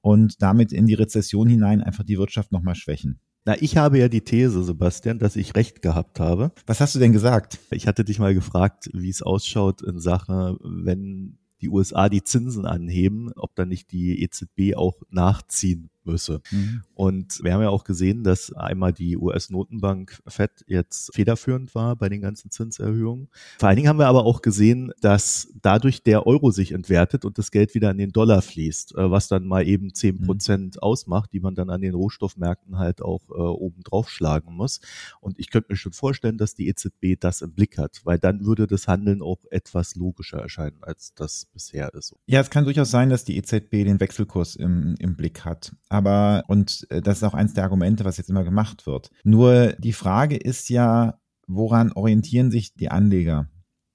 und 0.02 0.42
damit 0.42 0.72
in 0.72 0.88
die 0.88 0.96
Rezession 0.96 1.48
hinein 1.48 1.82
einfach 1.82 2.04
die 2.04 2.18
Wirtschaft 2.18 2.52
nochmal 2.52 2.76
schwächen. 2.76 3.20
Na, 3.46 3.56
ich 3.62 3.78
habe 3.78 4.00
ja 4.00 4.10
die 4.10 4.22
These, 4.22 4.64
Sebastian, 4.64 5.20
dass 5.20 5.36
ich 5.36 5.56
recht 5.56 5.82
gehabt 5.82 6.20
habe. 6.20 6.52
Was 6.66 6.82
hast 6.82 6.96
du 6.96 7.00
denn 7.00 7.14
gesagt? 7.14 7.60
Ich 7.72 7.88
hatte 7.88 8.04
dich 8.04 8.20
mal 8.20 8.34
gefragt, 8.34 8.90
wie 8.94 9.10
es 9.10 9.22
ausschaut 9.22 9.82
in 9.84 10.00
Sache, 10.00 10.58
wenn 10.62 11.38
die 11.62 11.70
USA 11.70 12.10
die 12.10 12.24
Zinsen 12.24 12.66
anheben, 12.66 13.32
ob 13.36 13.56
dann 13.56 13.70
nicht 13.70 13.92
die 13.92 14.22
EZB 14.22 14.76
auch 14.76 15.02
nachziehen 15.10 15.90
müsse. 16.08 16.42
Mhm. 16.52 16.82
Und 16.96 17.44
wir 17.44 17.54
haben 17.54 17.62
ja 17.62 17.70
auch 17.70 17.84
gesehen, 17.84 18.24
dass 18.24 18.52
einmal 18.54 18.94
die 18.94 19.18
US-Notenbank 19.18 20.20
Fed 20.28 20.66
jetzt 20.68 21.14
federführend 21.14 21.76
war 21.76 21.96
bei 21.96 22.10
den 22.10 22.22
ganzen 22.22 22.50
Zinserhöhungen. 22.50 23.28
Vor 23.60 23.70
allen 23.70 23.76
Dingen 23.76 23.90
haben 23.90 24.00
wir 24.00 24.08
aber 24.08 24.26
auch 24.26 24.42
gesehen, 24.42 24.92
dass 25.02 25.50
dadurch 25.62 26.04
der 26.04 26.26
Euro 26.26 26.52
sich 26.52 26.72
entwertet 26.72 27.26
und 27.26 27.38
das 27.38 27.52
Geld 27.52 27.76
wieder 27.76 27.90
an 27.90 27.98
den 27.98 28.12
Dollar 28.12 28.42
fließt, 28.42 28.96
äh, 28.96 29.12
was 29.12 29.28
dann 29.28 29.46
mal 29.46 29.68
eben 29.68 29.94
zehn 29.94 30.18
mhm. 30.18 30.26
Prozent 30.26 30.76
mhm. 30.76 30.82
ausmacht, 30.82 31.32
die 31.34 31.40
man 31.40 31.56
dann 31.56 31.70
an 31.70 31.82
den 31.82 31.94
Rohstoffmärkten 31.94 32.78
halt 32.78 33.02
auch 33.02 33.30
äh, 33.30 33.34
oben 33.34 33.84
drauf 33.84 34.10
schlagen 34.10 34.56
muss. 34.56 34.80
Und 35.22 35.38
ich 35.40 35.50
könnte 35.50 35.72
mir 35.72 35.78
schon 35.78 35.94
vorstellen, 35.94 36.38
dass 36.38 36.56
die 36.56 36.68
EZB 36.68 37.20
das 37.20 37.42
im 37.42 37.54
Blick 37.54 37.78
hat, 37.78 38.02
weil 38.04 38.18
dann 38.18 38.46
würde 38.46 38.68
das 38.68 38.88
Handeln 38.88 39.22
auch 39.22 39.40
etwas 39.52 39.96
logischer 39.96 40.40
erscheinen, 40.40 40.78
als 40.82 41.14
das 41.14 41.46
bisher 41.54 41.94
ist. 41.94 42.16
Ja, 42.26 42.40
es 42.40 42.50
kann 42.50 42.64
durchaus 42.64 42.92
sein, 42.92 43.10
dass 43.10 43.26
die 43.26 43.38
EZB 43.38 43.72
den 43.72 44.00
Wechselkurs 44.00 44.56
im, 44.56 44.96
im 45.00 45.16
Blick 45.16 45.46
hat. 45.46 45.74
Aber, 45.98 46.44
und 46.48 46.86
äh, 46.92 47.02
das 47.02 47.18
ist 47.18 47.24
auch 47.24 47.34
eins 47.34 47.56
der 47.56 47.64
Argumente, 47.64 48.06
was 48.06 48.18
jetzt 48.18 48.30
immer 48.30 48.44
gemacht 48.44 48.86
wird. 48.86 49.10
Nur 49.24 49.74
die 49.80 49.94
Frage 49.94 50.38
ist 50.38 50.70
ja, 50.70 51.20
woran 51.48 51.92
orientieren 51.92 52.52
sich 52.52 52.76
die 52.76 52.92
Anleger? 52.92 53.50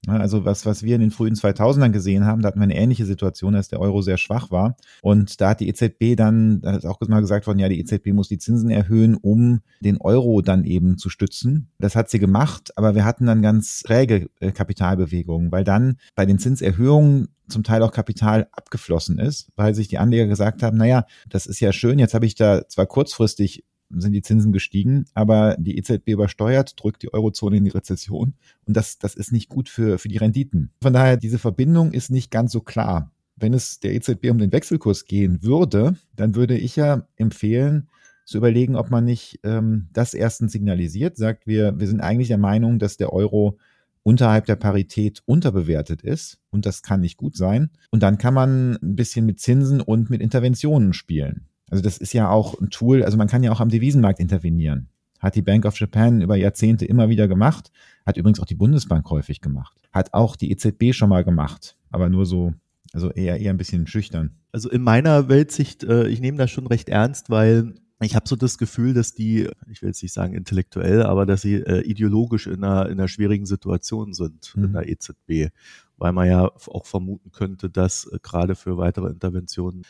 Also 0.09 0.44
was, 0.44 0.66
was 0.66 0.82
wir 0.82 0.97
in 0.97 1.00
den 1.00 1.11
frühen 1.12 1.35
2000ern 1.35 1.90
gesehen 1.90 2.25
haben, 2.25 2.42
da 2.42 2.49
hatten 2.49 2.59
wir 2.59 2.64
eine 2.64 2.76
ähnliche 2.76 3.06
Situation, 3.06 3.54
als 3.54 3.68
der 3.68 3.78
Euro 3.78 4.02
sehr 4.02 4.18
schwach 4.18 4.50
war. 4.50 4.76
Und 5.00 5.40
da 5.40 5.50
hat 5.50 5.61
die 5.61 5.68
EZB 5.68 6.16
dann, 6.16 6.61
da 6.61 6.76
ist 6.76 6.87
auch 6.87 7.00
mal 7.06 7.21
gesagt 7.21 7.47
worden, 7.47 7.61
ja, 7.61 7.68
die 7.68 7.78
EZB 7.78 8.09
muss 8.09 8.28
die 8.28 8.38
Zinsen 8.38 8.71
erhöhen, 8.71 9.14
um 9.14 9.61
den 9.80 9.99
Euro 9.99 10.42
dann 10.42 10.64
eben 10.64 10.99
zu 10.99 11.09
stützen. 11.09 11.68
Das 11.78 11.94
hat 11.94 12.11
sie 12.11 12.18
gemacht, 12.18 12.76
aber 12.76 12.97
wir 12.97 13.04
hatten 13.04 13.26
dann 13.26 13.42
ganz 13.42 13.82
träge 13.82 14.28
äh, 14.40 14.50
Kapitalbewegungen, 14.50 15.52
weil 15.52 15.62
dann 15.62 15.99
bei 16.16 16.26
den 16.26 16.40
Zinserhöhungen 16.40 17.28
zum 17.49 17.62
Teil 17.62 17.82
auch 17.82 17.92
Kapital 17.92 18.49
abgeflossen 18.52 19.18
ist, 19.18 19.50
weil 19.54 19.75
sich 19.75 19.87
die 19.87 19.99
Anleger 19.99 20.26
gesagt 20.26 20.62
haben, 20.62 20.76
naja, 20.76 21.06
das 21.28 21.47
ist 21.47 21.61
ja 21.61 21.73
schön, 21.73 21.99
jetzt 21.99 22.14
habe 22.14 22.26
ich 22.26 22.35
da 22.35 22.66
zwar 22.66 22.87
kurzfristig 22.87 23.64
sind 23.97 24.13
die 24.13 24.23
Zinsen 24.23 24.53
gestiegen, 24.53 25.05
aber 25.15 25.57
die 25.59 25.77
EZB 25.79 26.09
übersteuert, 26.09 26.75
drückt 26.83 27.03
die 27.03 27.13
Eurozone 27.13 27.57
in 27.57 27.65
die 27.65 27.71
Rezession 27.71 28.35
und 28.67 28.77
das, 28.77 28.99
das 28.99 29.15
ist 29.15 29.33
nicht 29.33 29.49
gut 29.49 29.69
für, 29.69 29.99
für 29.99 30.09
die 30.09 30.19
Renditen. 30.19 30.71
Von 30.83 30.93
daher, 30.93 31.17
diese 31.17 31.39
Verbindung 31.39 31.93
ist 31.93 32.11
nicht 32.11 32.31
ganz 32.31 32.53
so 32.53 32.61
klar. 32.61 33.11
Wenn 33.37 33.55
es 33.55 33.81
der 33.81 33.95
EZB 33.95 34.31
um 34.31 34.39
den 34.39 34.53
Wechselkurs 34.53 35.05
gehen 35.07 35.43
würde, 35.43 35.97
dann 36.17 36.35
würde 36.35 36.57
ich 36.57 36.77
ja 36.77 37.07
empfehlen, 37.17 37.89
zu 38.25 38.39
überlegen, 38.39 38.77
ob 38.77 38.91
man 38.91 39.05
nicht 39.05 39.41
ähm, 39.43 39.89
das 39.93 40.15
erstens 40.15 40.53
signalisiert, 40.53 41.17
sagt, 41.17 41.47
wir, 41.47 41.79
wir 41.79 41.87
sind 41.87 42.01
eigentlich 42.01 42.29
der 42.29 42.39
Meinung, 42.39 42.79
dass 42.79 42.97
der 42.97 43.13
Euro 43.13 43.59
unterhalb 44.03 44.47
der 44.47 44.57
Parität 44.57 45.23
unterbewertet 45.27 46.03
ist 46.03 46.39
und 46.51 46.67
das 46.67 46.83
kann 46.83 47.01
nicht 47.01 47.17
gut 47.17 47.37
sein. 47.37 47.71
Und 47.91 48.03
dann 48.03 48.19
kann 48.19 48.35
man 48.35 48.77
ein 48.83 48.97
bisschen 48.97 49.27
mit 49.27 49.41
Zinsen 49.41 49.81
und 49.81 50.11
mit 50.11 50.21
Interventionen 50.21 50.93
spielen. 50.93 51.47
Also 51.73 51.83
das 51.83 51.97
ist 51.97 52.12
ja 52.12 52.29
auch 52.29 52.61
ein 52.61 52.69
Tool, 52.69 53.02
also 53.02 53.17
man 53.17 53.29
kann 53.29 53.43
ja 53.43 53.50
auch 53.50 53.61
am 53.61 53.71
Devisenmarkt 53.71 54.21
intervenieren. 54.21 54.91
Hat 55.21 55.37
die 55.37 55.43
Bank 55.43 55.64
of 55.64 55.79
Japan 55.81 56.21
über 56.21 56.37
Jahrzehnte 56.37 56.85
immer 56.85 57.09
wieder 57.09 57.29
gemacht, 57.29 57.73
hat 58.05 58.19
übrigens 58.19 58.41
auch 58.41 58.45
die 58.45 58.57
Bundesbank 58.57 59.09
häufig 59.09 59.41
gemacht, 59.41 59.81
hat 59.91 60.12
auch 60.12 60.37
die 60.37 60.50
EZB 60.50 60.93
schon 60.93 61.09
mal 61.09 61.25
gemacht, 61.25 61.79
aber 61.91 62.11
nur 62.11 62.26
so 62.26 62.52
Also 62.93 63.11
eher, 63.11 63.41
eher 63.41 63.55
ein 63.55 63.57
bisschen 63.57 63.87
schüchtern. 63.87 64.33
Also 64.52 64.69
in 64.69 64.83
meiner 64.83 65.31
Weltsicht, 65.31 65.83
äh, 65.83 66.09
ich 66.09 66.21
nehme 66.21 66.37
das 66.37 66.50
schon 66.50 66.67
recht 66.67 66.91
ernst, 66.91 67.31
weil 67.31 67.73
ich 68.02 68.17
habe 68.17 68.29
so 68.29 68.37
das 68.37 68.59
Gefühl, 68.59 68.93
dass 68.93 69.14
die, 69.14 69.49
ich 69.71 69.81
will 69.81 69.88
jetzt 69.88 70.02
nicht 70.02 70.12
sagen 70.12 70.35
intellektuell, 70.35 71.02
aber 71.02 71.25
dass 71.25 71.41
sie 71.41 71.55
äh, 71.55 71.81
ideologisch 71.83 72.49
in 72.49 72.64
einer, 72.64 72.87
in 72.91 72.99
einer 72.99 73.09
schwierigen 73.09 73.47
Situation 73.47 74.12
sind 74.12 74.52
mhm. 74.55 74.64
in 74.64 74.73
der 74.75 74.88
EZB, 74.91 75.55
weil 75.97 76.12
man 76.12 76.29
ja 76.29 76.50
auch 76.67 76.85
vermuten 76.85 77.31
könnte, 77.31 77.71
dass 77.71 78.05
äh, 78.12 78.19
gerade 78.23 78.57
für 78.57 78.76
weitere 78.76 79.09
Interventionen 79.09 79.85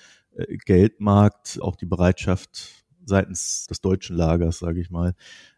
Geldmarkt, 0.65 1.59
auch 1.61 1.77
die 1.77 1.87
Bereitschaft 1.87 2.83
seitens 3.05 3.67
des 3.67 3.81
deutschen 3.81 4.17
Lagers, 4.17 4.59
sage 4.59 4.81
ich 4.81 4.91
mal, 4.91 5.15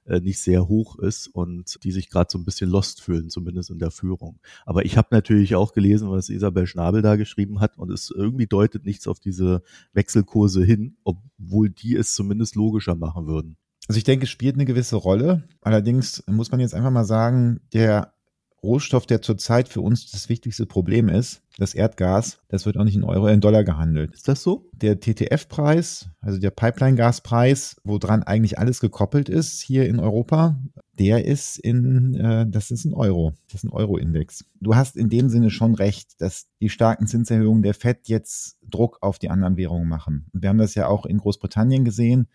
äh, 0.07 0.21
nicht 0.21 0.41
sehr 0.41 0.69
hoch 0.69 0.99
ist 0.99 1.29
und 1.29 1.79
die 1.85 1.93
sich 1.93 2.11
gerade 2.11 2.29
so 2.31 2.39
ein 2.39 2.45
bisschen 2.45 2.71
lost 2.71 3.01
fühlen, 3.01 3.31
zumindest 3.31 3.71
in 3.71 3.79
der 3.79 3.91
Führung. 3.91 4.41
Aber 4.65 4.85
ich 4.85 4.97
habe 4.97 5.09
natürlich 5.11 5.55
auch 5.55 5.73
gelesen, 5.73 6.11
was 6.11 6.29
Isabel 6.29 6.67
Schnabel 6.67 7.03
da 7.03 7.17
geschrieben 7.17 7.61
hat 7.61 7.79
und 7.79 7.91
es 7.91 8.11
irgendwie 8.11 8.47
deutet 8.47 8.85
nichts 8.85 9.07
auf 9.07 9.21
diese 9.21 9.63
Wechselkurse 9.93 10.65
hin, 10.65 10.97
obwohl 11.05 11.71
die 11.71 11.97
es 11.97 12.15
zumindest 12.15 12.55
logischer 12.55 12.95
machen 12.95 13.27
würden. 13.27 13.57
Also 13.87 13.99
ich 13.99 14.05
denke, 14.05 14.25
es 14.25 14.31
spielt 14.31 14.55
eine 14.55 14.65
gewisse 14.65 14.97
Rolle. 14.97 15.47
Allerdings 15.61 16.25
muss 16.27 16.51
man 16.51 16.61
jetzt 16.61 16.75
einfach 16.75 16.91
mal 16.91 17.05
sagen, 17.05 17.61
der 17.75 18.14
Rohstoff, 18.65 19.07
der 19.07 19.23
zurzeit 19.23 19.69
für 19.69 19.81
uns 19.81 20.11
das 20.11 20.29
wichtigste 20.29 20.67
Problem 20.67 21.09
ist, 21.09 21.43
das 21.59 21.75
Erdgas, 21.75 22.41
das 22.49 22.67
wird 22.67 22.77
auch 22.77 22.85
nicht 22.85 22.97
in 22.97 23.05
Euro, 23.05 23.29
in 23.29 23.41
Dollar 23.41 23.63
gehandelt. 23.63 24.13
Ist 24.15 24.27
das 24.27 24.43
so? 24.43 24.69
Der 24.73 24.99
TTF-Preis, 24.99 26.09
also 26.21 26.41
der 26.41 26.51
Pipeline-Gaspreis, 26.51 27.77
woran 27.85 28.23
eigentlich 28.25 28.59
alles 28.59 28.81
gekoppelt 28.81 29.29
ist 29.29 29.61
hier 29.61 29.87
in 29.87 30.01
Europa, 30.01 30.59
der 30.99 31.25
ist 31.25 31.59
in, 31.59 32.15
äh, 32.15 32.47
das 32.49 32.71
ist 32.71 32.85
ein 32.85 32.95
Euro, 32.95 33.35
das 33.47 33.63
ist 33.63 33.65
ein 33.65 33.73
Euro-Index. 33.73 34.45
Du 34.61 34.75
hast 34.75 34.97
in 34.97 35.09
dem 35.09 35.29
Sinne 35.29 35.51
schon 35.51 35.75
recht, 35.75 36.21
dass 36.21 36.47
die 36.61 36.69
starken 36.69 37.07
Zinserhöhungen 37.07 37.63
der 37.63 37.75
FED 37.75 38.09
jetzt 38.09 38.59
Druck 38.69 38.99
auf 39.01 39.19
die 39.19 39.31
anderen 39.31 39.57
Währungen 39.57 39.89
machen. 39.89 40.27
Und 40.33 40.43
wir 40.43 40.49
haben 40.49 40.59
das 40.59 40.75
ja 40.75 40.89
auch 40.89 41.07
in 41.07 41.19
Großbritannien 41.19 41.85
gesehen. 41.85 42.29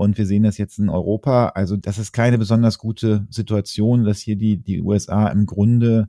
Und 0.00 0.16
wir 0.16 0.24
sehen 0.24 0.44
das 0.44 0.56
jetzt 0.56 0.78
in 0.78 0.88
Europa. 0.88 1.48
Also 1.48 1.76
das 1.76 1.98
ist 1.98 2.12
keine 2.12 2.38
besonders 2.38 2.78
gute 2.78 3.26
Situation, 3.28 4.04
dass 4.04 4.18
hier 4.18 4.34
die, 4.34 4.56
die 4.56 4.80
USA 4.80 5.28
im 5.28 5.44
Grunde 5.44 6.08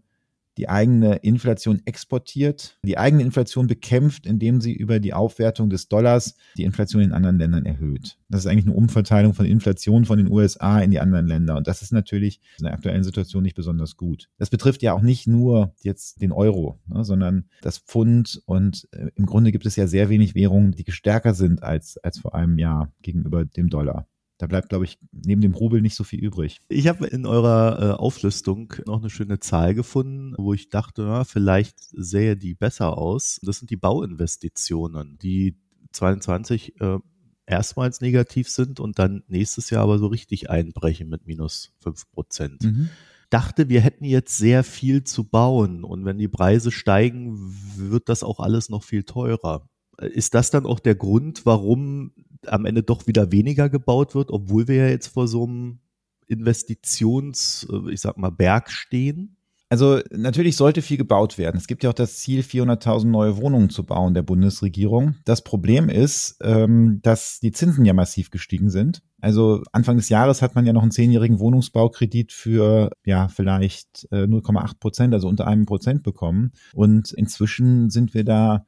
die 0.57 0.69
eigene 0.69 1.15
Inflation 1.17 1.81
exportiert, 1.85 2.77
die 2.83 2.97
eigene 2.97 3.23
Inflation 3.23 3.67
bekämpft, 3.67 4.25
indem 4.25 4.61
sie 4.61 4.73
über 4.73 4.99
die 4.99 5.13
Aufwertung 5.13 5.69
des 5.69 5.87
Dollars 5.87 6.35
die 6.57 6.63
Inflation 6.63 7.01
in 7.01 7.13
anderen 7.13 7.37
Ländern 7.37 7.65
erhöht. 7.65 8.17
Das 8.29 8.41
ist 8.41 8.47
eigentlich 8.47 8.65
eine 8.65 8.75
Umverteilung 8.75 9.33
von 9.33 9.45
Inflation 9.45 10.05
von 10.05 10.17
den 10.17 10.29
USA 10.29 10.79
in 10.79 10.91
die 10.91 10.99
anderen 10.99 11.27
Länder. 11.27 11.57
Und 11.57 11.67
das 11.67 11.81
ist 11.81 11.91
natürlich 11.91 12.41
in 12.59 12.65
der 12.65 12.73
aktuellen 12.73 13.03
Situation 13.03 13.43
nicht 13.43 13.55
besonders 13.55 13.97
gut. 13.97 14.29
Das 14.37 14.49
betrifft 14.49 14.81
ja 14.81 14.93
auch 14.93 15.01
nicht 15.01 15.27
nur 15.27 15.73
jetzt 15.81 16.21
den 16.21 16.31
Euro, 16.31 16.79
ne, 16.87 17.03
sondern 17.03 17.45
das 17.61 17.77
Pfund. 17.77 18.41
Und 18.45 18.87
äh, 18.91 19.07
im 19.15 19.25
Grunde 19.25 19.51
gibt 19.51 19.65
es 19.65 19.75
ja 19.75 19.87
sehr 19.87 20.09
wenig 20.09 20.35
Währungen, 20.35 20.71
die 20.71 20.89
stärker 20.91 21.33
sind 21.33 21.63
als, 21.63 21.97
als 21.97 22.19
vor 22.19 22.35
einem 22.35 22.57
Jahr 22.57 22.91
gegenüber 23.01 23.45
dem 23.45 23.69
Dollar. 23.69 24.07
Da 24.41 24.47
bleibt, 24.47 24.69
glaube 24.69 24.85
ich, 24.85 24.97
neben 25.11 25.39
dem 25.39 25.53
Rubel 25.53 25.81
nicht 25.81 25.93
so 25.93 26.03
viel 26.03 26.19
übrig. 26.19 26.61
Ich 26.67 26.87
habe 26.87 27.05
in 27.05 27.27
eurer 27.27 27.79
äh, 27.79 27.91
Auflistung 27.93 28.73
noch 28.87 28.99
eine 28.99 29.11
schöne 29.11 29.39
Zahl 29.39 29.75
gefunden, 29.75 30.33
wo 30.35 30.55
ich 30.55 30.69
dachte, 30.69 31.03
na, 31.03 31.25
vielleicht 31.25 31.77
sähe 31.79 32.35
die 32.35 32.55
besser 32.55 32.97
aus. 32.97 33.39
Das 33.43 33.59
sind 33.59 33.69
die 33.69 33.77
Bauinvestitionen, 33.77 35.19
die 35.21 35.57
22 35.91 36.81
äh, 36.81 36.97
erstmals 37.45 38.01
negativ 38.01 38.49
sind 38.49 38.79
und 38.79 38.97
dann 38.97 39.21
nächstes 39.27 39.69
Jahr 39.69 39.83
aber 39.83 39.99
so 39.99 40.07
richtig 40.07 40.49
einbrechen 40.49 41.07
mit 41.07 41.27
minus 41.27 41.73
fünf 41.77 42.09
Prozent. 42.11 42.63
Mhm 42.63 42.89
dachte, 43.29 43.69
wir 43.69 43.79
hätten 43.79 44.03
jetzt 44.03 44.37
sehr 44.37 44.61
viel 44.61 45.05
zu 45.05 45.23
bauen 45.23 45.85
und 45.85 46.03
wenn 46.03 46.17
die 46.17 46.27
Preise 46.27 46.69
steigen, 46.69 47.37
wird 47.77 48.09
das 48.09 48.23
auch 48.23 48.41
alles 48.41 48.67
noch 48.67 48.83
viel 48.83 49.03
teurer. 49.03 49.69
Ist 49.99 50.33
das 50.33 50.51
dann 50.51 50.65
auch 50.65 50.81
der 50.81 50.95
Grund, 50.95 51.45
warum 51.45 52.11
am 52.47 52.65
Ende 52.65 52.83
doch 52.83 53.07
wieder 53.07 53.31
weniger 53.31 53.69
gebaut 53.69 54.15
wird, 54.15 54.31
obwohl 54.31 54.67
wir 54.67 54.75
ja 54.75 54.87
jetzt 54.87 55.07
vor 55.07 55.27
so 55.27 55.45
einem 55.45 55.79
Investitions, 56.27 57.67
äh, 57.71 57.91
ich 57.91 58.01
sag 58.01 58.17
mal, 58.17 58.31
Berg 58.31 58.71
stehen? 58.71 59.37
Also 59.71 60.01
natürlich 60.11 60.57
sollte 60.57 60.81
viel 60.81 60.97
gebaut 60.97 61.37
werden. 61.37 61.55
Es 61.55 61.65
gibt 61.65 61.83
ja 61.83 61.91
auch 61.91 61.95
das 61.95 62.17
Ziel, 62.17 62.41
400.000 62.41 63.05
neue 63.05 63.37
Wohnungen 63.37 63.69
zu 63.69 63.85
bauen 63.85 64.13
der 64.13 64.21
Bundesregierung. 64.21 65.15
Das 65.23 65.45
Problem 65.45 65.87
ist, 65.87 66.35
ähm, 66.41 66.99
dass 67.03 67.39
die 67.39 67.53
Zinsen 67.53 67.85
ja 67.85 67.93
massiv 67.93 68.31
gestiegen 68.31 68.69
sind. 68.69 69.01
Also 69.21 69.63
Anfang 69.71 69.95
des 69.95 70.09
Jahres 70.09 70.41
hat 70.41 70.55
man 70.55 70.65
ja 70.65 70.73
noch 70.73 70.81
einen 70.81 70.91
zehnjährigen 70.91 71.39
Wohnungsbaukredit 71.39 72.33
für 72.33 72.91
ja 73.05 73.29
vielleicht 73.29 74.09
0,8 74.11 74.71
äh, 74.71 74.75
Prozent, 74.77 75.13
also 75.13 75.29
unter 75.29 75.47
einem 75.47 75.65
Prozent 75.65 76.03
bekommen. 76.03 76.51
Und 76.73 77.13
inzwischen 77.13 77.89
sind 77.89 78.13
wir 78.13 78.25
da 78.25 78.65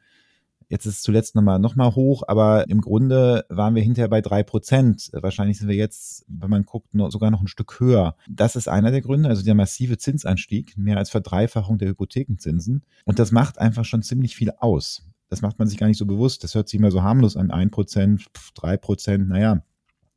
Jetzt 0.74 0.88
ist 0.88 0.96
es 0.96 1.02
zuletzt 1.04 1.36
nochmal 1.36 1.60
noch 1.60 1.76
mal 1.76 1.94
hoch, 1.94 2.24
aber 2.26 2.68
im 2.68 2.82
Grunde 2.82 3.46
waren 3.48 3.76
wir 3.76 3.84
hinterher 3.84 4.10
bei 4.10 4.22
drei 4.22 4.42
Prozent. 4.42 5.12
Wahrscheinlich 5.14 5.60
sind 5.60 5.68
wir 5.68 5.76
jetzt, 5.76 6.26
wenn 6.28 6.50
man 6.50 6.66
guckt, 6.66 6.96
noch, 6.96 7.12
sogar 7.12 7.30
noch 7.30 7.42
ein 7.42 7.48
Stück 7.48 7.80
höher. 7.80 8.16
Das 8.28 8.56
ist 8.56 8.68
einer 8.68 8.90
der 8.90 9.02
Gründe, 9.02 9.30
also 9.30 9.44
der 9.44 9.54
massive 9.54 10.00
Zinsanstieg, 10.00 10.76
mehr 10.76 10.98
als 10.98 11.12
Verdreifachung 11.12 11.78
der 11.78 11.90
Hypothekenzinsen. 11.90 12.82
Und 13.06 13.20
das 13.20 13.32
macht 13.32 13.60
einfach 13.60 13.86
schon 13.86 14.02
ziemlich 14.02 14.36
viel 14.36 14.50
aus. 14.58 15.06
Das 15.30 15.44
macht 15.44 15.60
man 15.60 15.68
sich 15.68 15.78
gar 15.78 15.86
nicht 15.86 16.00
so 16.00 16.08
bewusst. 16.08 16.44
Das 16.44 16.56
hört 16.56 16.68
sich 16.68 16.80
immer 16.80 16.90
so 16.90 17.04
harmlos 17.04 17.38
an. 17.38 17.52
Ein 17.52 17.70
Prozent, 17.70 18.26
drei 18.56 18.76
Prozent, 18.76 19.30
naja. 19.30 19.64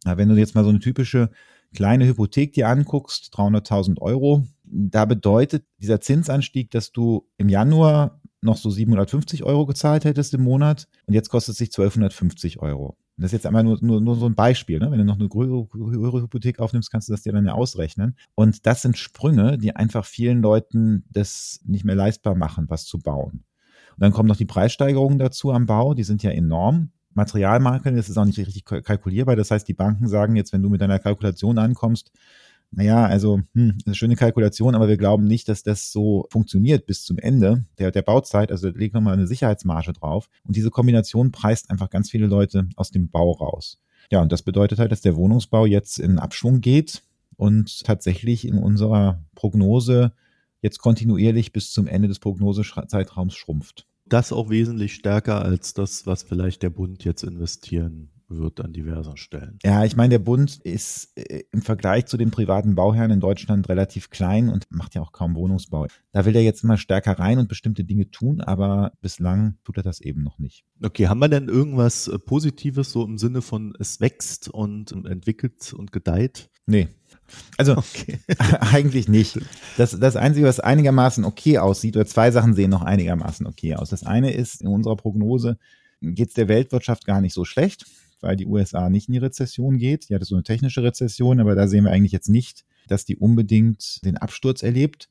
Wenn 0.06 0.30
du 0.30 0.36
jetzt 0.36 0.54
mal 0.54 0.64
so 0.64 0.70
eine 0.70 0.80
typische 0.80 1.28
kleine 1.74 2.06
Hypothek 2.06 2.54
dir 2.54 2.68
anguckst, 2.68 3.30
300.000 3.34 4.00
Euro, 4.00 4.46
da 4.64 5.04
bedeutet 5.04 5.66
dieser 5.82 6.00
Zinsanstieg, 6.00 6.70
dass 6.70 6.92
du 6.92 7.28
im 7.36 7.50
Januar 7.50 8.22
noch 8.46 8.56
so 8.56 8.70
750 8.70 9.44
Euro 9.44 9.66
gezahlt 9.66 10.04
hättest 10.04 10.32
im 10.34 10.42
Monat 10.42 10.88
und 11.06 11.14
jetzt 11.14 11.28
kostet 11.28 11.52
es 11.52 11.58
sich 11.58 11.68
1250 11.68 12.60
Euro. 12.60 12.96
Das 13.18 13.28
ist 13.28 13.32
jetzt 13.32 13.46
einmal 13.46 13.64
nur, 13.64 13.78
nur, 13.80 14.00
nur 14.00 14.16
so 14.16 14.26
ein 14.26 14.34
Beispiel. 14.34 14.78
Ne? 14.78 14.90
Wenn 14.90 14.98
du 14.98 15.04
noch 15.04 15.18
eine 15.18 15.28
höhere 15.30 16.22
Hypothek 16.22 16.58
aufnimmst, 16.60 16.90
kannst 16.90 17.08
du 17.08 17.12
das 17.12 17.22
dir 17.22 17.32
dann 17.32 17.46
ja 17.46 17.52
ausrechnen. 17.52 18.16
Und 18.34 18.66
das 18.66 18.82
sind 18.82 18.98
Sprünge, 18.98 19.56
die 19.56 19.74
einfach 19.74 20.04
vielen 20.04 20.42
Leuten 20.42 21.04
das 21.10 21.60
nicht 21.64 21.84
mehr 21.84 21.94
leistbar 21.94 22.34
machen, 22.34 22.66
was 22.68 22.84
zu 22.84 22.98
bauen. 22.98 23.44
Und 23.96 24.02
dann 24.02 24.12
kommen 24.12 24.28
noch 24.28 24.36
die 24.36 24.44
Preissteigerungen 24.44 25.18
dazu 25.18 25.50
am 25.50 25.64
Bau, 25.64 25.94
die 25.94 26.04
sind 26.04 26.22
ja 26.22 26.30
enorm. 26.30 26.90
Materialmarken, 27.14 27.96
das 27.96 28.10
ist 28.10 28.18
auch 28.18 28.26
nicht 28.26 28.38
richtig 28.38 28.66
kalkulierbar. 28.66 29.36
Das 29.36 29.50
heißt, 29.50 29.66
die 29.66 29.72
Banken 29.72 30.06
sagen 30.06 30.36
jetzt, 30.36 30.52
wenn 30.52 30.62
du 30.62 30.68
mit 30.68 30.82
deiner 30.82 30.98
Kalkulation 30.98 31.56
ankommst, 31.56 32.12
naja, 32.70 33.06
also 33.06 33.40
hm, 33.54 33.78
eine 33.84 33.94
schöne 33.94 34.16
Kalkulation, 34.16 34.74
aber 34.74 34.88
wir 34.88 34.96
glauben 34.96 35.24
nicht, 35.24 35.48
dass 35.48 35.62
das 35.62 35.92
so 35.92 36.26
funktioniert 36.30 36.86
bis 36.86 37.04
zum 37.04 37.18
Ende 37.18 37.64
der, 37.78 37.90
der 37.90 38.02
Bauzeit. 38.02 38.50
Also 38.50 38.70
da 38.70 38.78
legt 38.78 38.94
nochmal 38.94 39.14
eine 39.14 39.26
Sicherheitsmarge 39.26 39.92
drauf. 39.92 40.28
Und 40.44 40.56
diese 40.56 40.70
Kombination 40.70 41.32
preist 41.32 41.70
einfach 41.70 41.90
ganz 41.90 42.10
viele 42.10 42.26
Leute 42.26 42.68
aus 42.76 42.90
dem 42.90 43.08
Bau 43.08 43.32
raus. 43.32 43.80
Ja, 44.10 44.20
und 44.20 44.30
das 44.30 44.42
bedeutet 44.42 44.78
halt, 44.78 44.92
dass 44.92 45.00
der 45.00 45.16
Wohnungsbau 45.16 45.66
jetzt 45.66 45.98
in 45.98 46.18
Abschwung 46.18 46.60
geht 46.60 47.02
und 47.36 47.84
tatsächlich 47.84 48.46
in 48.46 48.58
unserer 48.58 49.24
Prognose 49.34 50.12
jetzt 50.62 50.78
kontinuierlich 50.78 51.52
bis 51.52 51.72
zum 51.72 51.86
Ende 51.86 52.08
des 52.08 52.18
Prognosezeitraums 52.18 53.34
schrumpft. 53.34 53.86
Das 54.06 54.32
auch 54.32 54.50
wesentlich 54.50 54.94
stärker 54.94 55.42
als 55.42 55.74
das, 55.74 56.06
was 56.06 56.22
vielleicht 56.22 56.62
der 56.62 56.70
Bund 56.70 57.04
jetzt 57.04 57.24
investieren 57.24 58.10
wird 58.28 58.60
an 58.60 58.72
diversen 58.72 59.16
Stellen. 59.16 59.58
Ja, 59.62 59.84
ich 59.84 59.96
meine, 59.96 60.10
der 60.10 60.18
Bund 60.18 60.56
ist 60.56 61.16
äh, 61.16 61.44
im 61.52 61.62
Vergleich 61.62 62.06
zu 62.06 62.16
den 62.16 62.30
privaten 62.30 62.74
Bauherren 62.74 63.10
in 63.10 63.20
Deutschland 63.20 63.68
relativ 63.68 64.10
klein 64.10 64.48
und 64.48 64.66
macht 64.70 64.94
ja 64.94 65.02
auch 65.02 65.12
kaum 65.12 65.34
Wohnungsbau. 65.34 65.86
Da 66.12 66.24
will 66.24 66.34
er 66.34 66.42
jetzt 66.42 66.64
immer 66.64 66.76
stärker 66.76 67.18
rein 67.18 67.38
und 67.38 67.48
bestimmte 67.48 67.84
Dinge 67.84 68.10
tun, 68.10 68.40
aber 68.40 68.92
bislang 69.00 69.58
tut 69.64 69.76
er 69.76 69.82
das 69.82 70.00
eben 70.00 70.22
noch 70.22 70.38
nicht. 70.38 70.64
Okay, 70.82 71.08
haben 71.08 71.20
wir 71.20 71.28
denn 71.28 71.48
irgendwas 71.48 72.08
äh, 72.08 72.18
Positives 72.18 72.90
so 72.90 73.04
im 73.04 73.18
Sinne 73.18 73.42
von 73.42 73.74
es 73.78 74.00
wächst 74.00 74.48
und 74.48 74.92
entwickelt 74.92 75.72
und 75.72 75.92
gedeiht? 75.92 76.50
Nee. 76.66 76.88
Also 77.56 77.76
okay. 77.76 78.18
eigentlich 78.72 79.08
nicht. 79.08 79.38
Das, 79.76 79.98
das 79.98 80.16
Einzige, 80.16 80.46
was 80.46 80.60
einigermaßen 80.60 81.24
okay 81.24 81.58
aussieht, 81.58 81.96
oder 81.96 82.06
zwei 82.06 82.30
Sachen 82.30 82.54
sehen 82.54 82.70
noch 82.70 82.82
einigermaßen 82.82 83.46
okay 83.46 83.76
aus. 83.76 83.90
Das 83.90 84.04
eine 84.04 84.32
ist, 84.32 84.62
in 84.62 84.68
unserer 84.68 84.96
Prognose 84.96 85.58
geht 86.00 86.28
es 86.28 86.34
der 86.34 86.48
Weltwirtschaft 86.48 87.06
gar 87.06 87.20
nicht 87.20 87.32
so 87.32 87.44
schlecht 87.44 87.86
weil 88.20 88.36
die 88.36 88.46
USA 88.46 88.90
nicht 88.90 89.08
in 89.08 89.12
die 89.12 89.18
Rezession 89.18 89.78
geht. 89.78 90.08
Die 90.08 90.14
hatte 90.14 90.24
so 90.24 90.34
eine 90.34 90.44
technische 90.44 90.82
Rezession, 90.82 91.40
aber 91.40 91.54
da 91.54 91.68
sehen 91.68 91.84
wir 91.84 91.92
eigentlich 91.92 92.12
jetzt 92.12 92.28
nicht, 92.28 92.64
dass 92.88 93.04
die 93.04 93.16
unbedingt 93.16 94.04
den 94.04 94.16
Absturz 94.16 94.62
erlebt. 94.62 95.08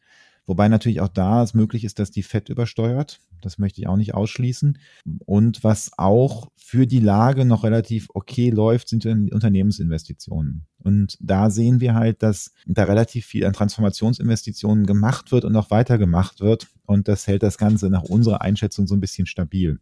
Wobei 0.47 0.67
natürlich 0.67 1.01
auch 1.01 1.07
da 1.07 1.41
es 1.41 1.53
möglich 1.53 1.83
ist, 1.83 1.97
dass 1.97 2.11
die 2.11 2.21
Fett 2.21 2.49
übersteuert. 2.49 3.19
Das 3.41 3.57
möchte 3.57 3.81
ich 3.81 3.87
auch 3.87 3.97
nicht 3.97 4.13
ausschließen. 4.13 4.77
Und 5.25 5.63
was 5.63 5.91
auch 5.97 6.49
für 6.55 6.85
die 6.85 6.99
Lage 6.99 7.45
noch 7.45 7.63
relativ 7.63 8.07
okay 8.13 8.49
läuft, 8.51 8.89
sind 8.89 9.05
Unternehmensinvestitionen. 9.05 10.65
Und 10.77 11.17
da 11.19 11.49
sehen 11.49 11.79
wir 11.79 11.95
halt, 11.95 12.21
dass 12.21 12.51
da 12.67 12.83
relativ 12.83 13.25
viel 13.25 13.45
an 13.45 13.53
Transformationsinvestitionen 13.53 14.85
gemacht 14.85 15.31
wird 15.31 15.45
und 15.45 15.55
auch 15.55 15.71
weiter 15.71 15.97
gemacht 15.97 16.41
wird. 16.41 16.67
Und 16.85 17.07
das 17.07 17.25
hält 17.25 17.41
das 17.43 17.57
Ganze 17.57 17.89
nach 17.89 18.03
unserer 18.03 18.41
Einschätzung 18.41 18.85
so 18.85 18.95
ein 18.95 19.01
bisschen 19.01 19.25
stabil. 19.25 19.79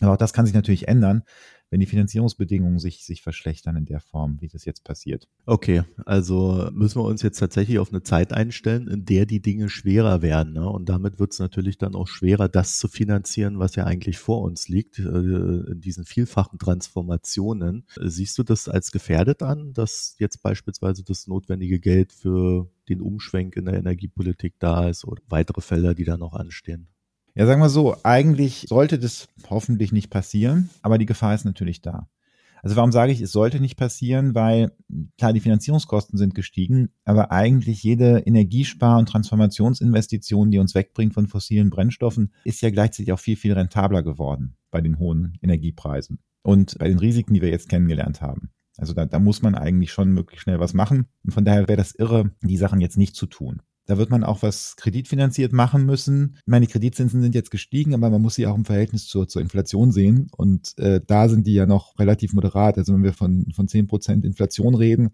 Aber 0.00 0.12
auch 0.12 0.16
das 0.16 0.32
kann 0.32 0.46
sich 0.46 0.54
natürlich 0.54 0.86
ändern, 0.86 1.24
wenn 1.70 1.80
die 1.80 1.86
Finanzierungsbedingungen 1.86 2.78
sich, 2.78 3.04
sich 3.04 3.22
verschlechtern 3.22 3.76
in 3.76 3.84
der 3.84 4.00
Form, 4.00 4.40
wie 4.40 4.48
das 4.48 4.64
jetzt 4.64 4.84
passiert. 4.84 5.28
Okay, 5.44 5.82
also 6.06 6.70
müssen 6.72 7.00
wir 7.00 7.04
uns 7.04 7.22
jetzt 7.22 7.38
tatsächlich 7.38 7.78
auf 7.78 7.90
eine 7.90 8.02
Zeit 8.02 8.32
einstellen, 8.32 8.88
in 8.88 9.04
der 9.04 9.26
die 9.26 9.40
Dinge 9.40 9.68
schwerer 9.68 10.22
werden. 10.22 10.54
Ne? 10.54 10.68
Und 10.68 10.88
damit 10.88 11.18
wird 11.18 11.32
es 11.32 11.38
natürlich 11.38 11.78
dann 11.78 11.94
auch 11.94 12.08
schwerer, 12.08 12.48
das 12.48 12.78
zu 12.78 12.88
finanzieren, 12.88 13.58
was 13.58 13.76
ja 13.76 13.84
eigentlich 13.84 14.18
vor 14.18 14.42
uns 14.42 14.68
liegt, 14.68 14.98
äh, 14.98 15.02
in 15.02 15.80
diesen 15.80 16.04
vielfachen 16.04 16.58
Transformationen. 16.58 17.84
Siehst 18.00 18.38
du 18.38 18.42
das 18.42 18.68
als 18.68 18.90
gefährdet 18.90 19.42
an, 19.42 19.72
dass 19.72 20.16
jetzt 20.18 20.42
beispielsweise 20.42 21.04
das 21.04 21.26
notwendige 21.26 21.80
Geld 21.80 22.12
für 22.12 22.70
den 22.88 23.00
Umschwenk 23.02 23.56
in 23.56 23.66
der 23.66 23.74
Energiepolitik 23.74 24.54
da 24.58 24.88
ist 24.88 25.04
oder 25.04 25.22
weitere 25.28 25.60
Felder, 25.60 25.94
die 25.94 26.04
da 26.04 26.16
noch 26.16 26.32
anstehen? 26.32 26.88
Ja, 27.38 27.46
sagen 27.46 27.60
wir 27.60 27.68
so, 27.68 27.94
eigentlich 28.02 28.66
sollte 28.68 28.98
das 28.98 29.28
hoffentlich 29.48 29.92
nicht 29.92 30.10
passieren, 30.10 30.70
aber 30.82 30.98
die 30.98 31.06
Gefahr 31.06 31.36
ist 31.36 31.44
natürlich 31.44 31.80
da. 31.80 32.08
Also 32.64 32.74
warum 32.74 32.90
sage 32.90 33.12
ich, 33.12 33.20
es 33.20 33.30
sollte 33.30 33.60
nicht 33.60 33.76
passieren? 33.76 34.34
Weil 34.34 34.72
klar, 35.18 35.32
die 35.32 35.38
Finanzierungskosten 35.38 36.18
sind 36.18 36.34
gestiegen, 36.34 36.88
aber 37.04 37.30
eigentlich 37.30 37.84
jede 37.84 38.26
Energiespar- 38.26 38.98
und 38.98 39.08
Transformationsinvestition, 39.08 40.50
die 40.50 40.58
uns 40.58 40.74
wegbringt 40.74 41.14
von 41.14 41.28
fossilen 41.28 41.70
Brennstoffen, 41.70 42.32
ist 42.42 42.60
ja 42.60 42.70
gleichzeitig 42.70 43.12
auch 43.12 43.20
viel, 43.20 43.36
viel 43.36 43.52
rentabler 43.52 44.02
geworden 44.02 44.56
bei 44.72 44.80
den 44.80 44.98
hohen 44.98 45.38
Energiepreisen 45.40 46.18
und 46.42 46.76
bei 46.80 46.88
den 46.88 46.98
Risiken, 46.98 47.34
die 47.34 47.40
wir 47.40 47.50
jetzt 47.50 47.68
kennengelernt 47.68 48.20
haben. 48.20 48.50
Also 48.78 48.94
da, 48.94 49.06
da 49.06 49.20
muss 49.20 49.42
man 49.42 49.54
eigentlich 49.54 49.92
schon 49.92 50.10
möglichst 50.10 50.42
schnell 50.42 50.58
was 50.58 50.74
machen. 50.74 51.06
Und 51.22 51.34
von 51.34 51.44
daher 51.44 51.68
wäre 51.68 51.76
das 51.76 51.94
irre, 51.94 52.32
die 52.42 52.56
Sachen 52.56 52.80
jetzt 52.80 52.98
nicht 52.98 53.14
zu 53.14 53.26
tun. 53.26 53.62
Da 53.88 53.96
wird 53.96 54.10
man 54.10 54.22
auch 54.22 54.42
was 54.42 54.76
kreditfinanziert 54.76 55.54
machen 55.54 55.86
müssen. 55.86 56.36
Ich 56.40 56.46
meine, 56.46 56.66
die 56.66 56.72
Kreditzinsen 56.72 57.22
sind 57.22 57.34
jetzt 57.34 57.50
gestiegen, 57.50 57.94
aber 57.94 58.10
man 58.10 58.20
muss 58.20 58.34
sie 58.34 58.46
auch 58.46 58.54
im 58.54 58.66
Verhältnis 58.66 59.08
zur, 59.08 59.28
zur 59.28 59.40
Inflation 59.40 59.92
sehen. 59.92 60.28
Und 60.36 60.76
äh, 60.76 61.00
da 61.06 61.30
sind 61.30 61.46
die 61.46 61.54
ja 61.54 61.64
noch 61.64 61.98
relativ 61.98 62.34
moderat. 62.34 62.76
Also 62.76 62.92
wenn 62.92 63.02
wir 63.02 63.14
von, 63.14 63.46
von 63.56 63.66
10 63.66 63.86
Prozent 63.86 64.26
Inflation 64.26 64.74
reden, 64.74 65.08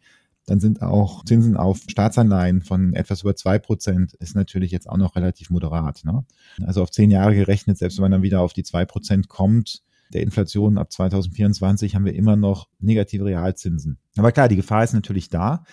dann 0.47 0.59
sind 0.59 0.83
auch 0.83 1.25
Zinsen 1.25 1.57
auf 1.57 1.83
Staatsanleihen 1.89 2.63
von 2.63 2.95
etwas 2.95 3.23
über 3.23 3.37
zwei 3.37 3.61
Prozent 3.61 4.15
ist 4.15 4.35
natürlich 4.35 4.73
jetzt 4.73 4.89
auch 4.89 4.97
noch 4.97 5.15
relativ 5.15 5.51
moderat. 5.51 6.05
Ne? 6.05 6.25
Also 6.67 6.83
auf 6.83 6.91
zehn 6.91 7.13
Jahre 7.13 7.37
gerechnet, 7.37 7.79
selbst 7.79 7.99
wenn 7.99 8.03
man 8.03 8.13
dann 8.13 8.23
wieder 8.23 8.41
auf 8.41 8.53
die 8.53 8.65
zwei 8.65 8.85
Prozent 8.85 9.29
kommt, 9.29 9.83
der 10.13 10.23
Inflation 10.23 10.79
ab 10.79 10.93
2024 10.93 11.95
haben 11.95 12.05
wir 12.05 12.15
immer 12.15 12.37
noch 12.37 12.69
negative 12.79 13.25
Realzinsen. 13.25 13.99
Aber 14.17 14.33
klar, 14.33 14.49
die 14.49 14.57
Gefahr 14.57 14.85
ist 14.85 14.93
natürlich 14.93 15.29
da. 15.31 15.65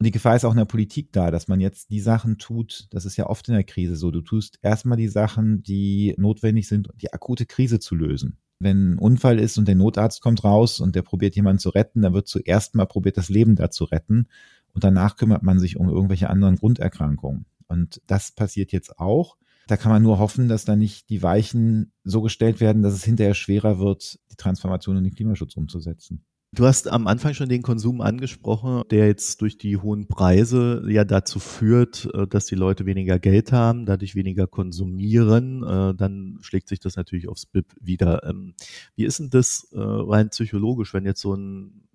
Und 0.00 0.06
die 0.06 0.12
Gefahr 0.12 0.34
ist 0.34 0.46
auch 0.46 0.52
in 0.52 0.56
der 0.56 0.64
Politik 0.64 1.12
da, 1.12 1.30
dass 1.30 1.46
man 1.46 1.60
jetzt 1.60 1.90
die 1.90 2.00
Sachen 2.00 2.38
tut, 2.38 2.86
das 2.88 3.04
ist 3.04 3.18
ja 3.18 3.26
oft 3.26 3.46
in 3.48 3.54
der 3.54 3.64
Krise 3.64 3.96
so, 3.96 4.10
du 4.10 4.22
tust 4.22 4.58
erstmal 4.62 4.96
die 4.96 5.08
Sachen, 5.08 5.62
die 5.62 6.14
notwendig 6.16 6.68
sind, 6.68 6.88
die 6.94 7.12
akute 7.12 7.44
Krise 7.44 7.80
zu 7.80 7.94
lösen. 7.94 8.38
Wenn 8.60 8.92
ein 8.92 8.98
Unfall 8.98 9.38
ist 9.38 9.58
und 9.58 9.68
der 9.68 9.74
Notarzt 9.74 10.22
kommt 10.22 10.42
raus 10.42 10.80
und 10.80 10.96
der 10.96 11.02
probiert 11.02 11.36
jemanden 11.36 11.58
zu 11.58 11.68
retten, 11.68 12.00
dann 12.00 12.14
wird 12.14 12.28
zuerst 12.28 12.74
mal 12.74 12.86
probiert, 12.86 13.18
das 13.18 13.28
Leben 13.28 13.56
da 13.56 13.70
zu 13.70 13.84
retten 13.84 14.28
und 14.72 14.84
danach 14.84 15.16
kümmert 15.16 15.42
man 15.42 15.58
sich 15.58 15.76
um 15.76 15.90
irgendwelche 15.90 16.30
anderen 16.30 16.56
Grunderkrankungen. 16.56 17.44
Und 17.66 18.00
das 18.06 18.32
passiert 18.32 18.72
jetzt 18.72 18.98
auch. 18.98 19.36
Da 19.66 19.76
kann 19.76 19.92
man 19.92 20.02
nur 20.02 20.18
hoffen, 20.18 20.48
dass 20.48 20.64
da 20.64 20.76
nicht 20.76 21.10
die 21.10 21.22
Weichen 21.22 21.92
so 22.04 22.22
gestellt 22.22 22.60
werden, 22.60 22.80
dass 22.80 22.94
es 22.94 23.04
hinterher 23.04 23.34
schwerer 23.34 23.78
wird, 23.78 24.18
die 24.32 24.36
Transformation 24.36 24.96
in 24.96 25.04
den 25.04 25.14
Klimaschutz 25.14 25.58
umzusetzen. 25.58 26.24
Du 26.52 26.66
hast 26.66 26.88
am 26.88 27.06
Anfang 27.06 27.32
schon 27.32 27.48
den 27.48 27.62
Konsum 27.62 28.00
angesprochen, 28.00 28.82
der 28.90 29.06
jetzt 29.06 29.40
durch 29.40 29.56
die 29.56 29.76
hohen 29.76 30.08
Preise 30.08 30.82
ja 30.88 31.04
dazu 31.04 31.38
führt, 31.38 32.08
äh, 32.12 32.26
dass 32.26 32.46
die 32.46 32.56
Leute 32.56 32.86
weniger 32.86 33.20
Geld 33.20 33.52
haben, 33.52 33.86
dadurch 33.86 34.16
weniger 34.16 34.48
konsumieren. 34.48 35.62
Äh, 35.62 35.94
dann 35.94 36.38
schlägt 36.40 36.68
sich 36.68 36.80
das 36.80 36.96
natürlich 36.96 37.28
aufs 37.28 37.46
BIP 37.46 37.72
wieder. 37.80 38.24
Ähm, 38.24 38.54
wie 38.96 39.04
ist 39.04 39.20
denn 39.20 39.30
das 39.30 39.68
äh, 39.72 39.78
rein 39.78 40.30
psychologisch, 40.30 40.92
wenn 40.92 41.04
jetzt 41.04 41.20
so 41.20 41.34
ein 41.34 41.88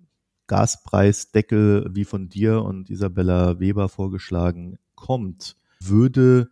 Gaspreisdeckel 0.46 1.90
wie 1.92 2.04
von 2.04 2.30
dir 2.30 2.62
und 2.62 2.88
Isabella 2.88 3.60
Weber 3.60 3.90
vorgeschlagen 3.90 4.78
kommt? 4.94 5.56
Würde 5.80 6.48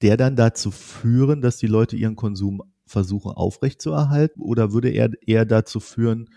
der 0.00 0.16
dann 0.16 0.34
dazu 0.34 0.70
führen, 0.70 1.42
dass 1.42 1.58
die 1.58 1.66
Leute 1.66 1.96
ihren 1.96 2.16
Konsum 2.16 2.62
versuchen 2.86 3.32
aufrechtzuerhalten 3.32 4.40
oder 4.40 4.72
würde 4.72 4.88
er 4.88 5.10
eher 5.26 5.44
dazu 5.44 5.80
führen, 5.80 6.30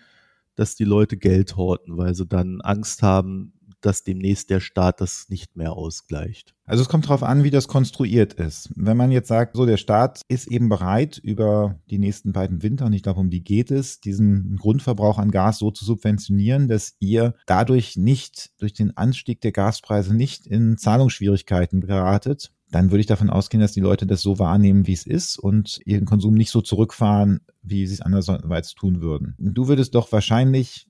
dass 0.57 0.75
die 0.75 0.83
Leute 0.83 1.15
Geld 1.15 1.55
horten, 1.55 1.97
weil 1.97 2.13
sie 2.13 2.25
dann 2.25 2.59
Angst 2.61 3.01
haben, 3.01 3.53
dass 3.81 4.03
demnächst 4.03 4.49
der 4.49 4.59
Staat 4.59 5.01
das 5.01 5.27
nicht 5.29 5.55
mehr 5.55 5.73
ausgleicht. 5.73 6.55
Also 6.65 6.81
es 6.81 6.89
kommt 6.89 7.05
darauf 7.05 7.23
an, 7.23 7.43
wie 7.43 7.51
das 7.51 7.67
konstruiert 7.67 8.33
ist. 8.33 8.69
Wenn 8.75 8.97
man 8.97 9.11
jetzt 9.11 9.27
sagt, 9.27 9.55
so 9.55 9.65
der 9.65 9.77
Staat 9.77 10.21
ist 10.27 10.47
eben 10.47 10.67
bereit, 10.67 11.17
über 11.17 11.79
die 11.89 11.99
nächsten 11.99 12.33
beiden 12.33 12.63
Winter, 12.63 12.85
und 12.85 12.93
ich 12.93 13.03
glaube, 13.03 13.19
um 13.19 13.29
die 13.29 13.43
geht 13.43 13.71
es, 13.71 13.99
diesen 14.01 14.57
Grundverbrauch 14.57 15.19
an 15.19 15.31
Gas 15.31 15.59
so 15.59 15.71
zu 15.71 15.85
subventionieren, 15.85 16.67
dass 16.67 16.95
ihr 16.99 17.35
dadurch 17.45 17.97
nicht, 17.97 18.51
durch 18.59 18.73
den 18.73 18.97
Anstieg 18.97 19.41
der 19.41 19.51
Gaspreise 19.51 20.15
nicht 20.15 20.47
in 20.47 20.77
Zahlungsschwierigkeiten 20.77 21.81
geratet, 21.81 22.51
dann 22.69 22.91
würde 22.91 22.99
ich 22.99 23.05
davon 23.05 23.29
ausgehen, 23.29 23.61
dass 23.61 23.71
die 23.71 23.79
Leute 23.79 24.05
das 24.05 24.21
so 24.21 24.39
wahrnehmen, 24.39 24.87
wie 24.87 24.93
es 24.93 25.05
ist 25.05 25.37
und 25.37 25.79
ihren 25.85 26.05
Konsum 26.05 26.33
nicht 26.33 26.51
so 26.51 26.61
zurückfahren, 26.61 27.39
wie 27.61 27.87
sie 27.87 27.93
es 27.93 28.01
andererseits 28.01 28.75
tun 28.75 29.01
würden. 29.01 29.35
Du 29.37 29.67
würdest 29.67 29.95
doch 29.95 30.11
wahrscheinlich, 30.11 30.87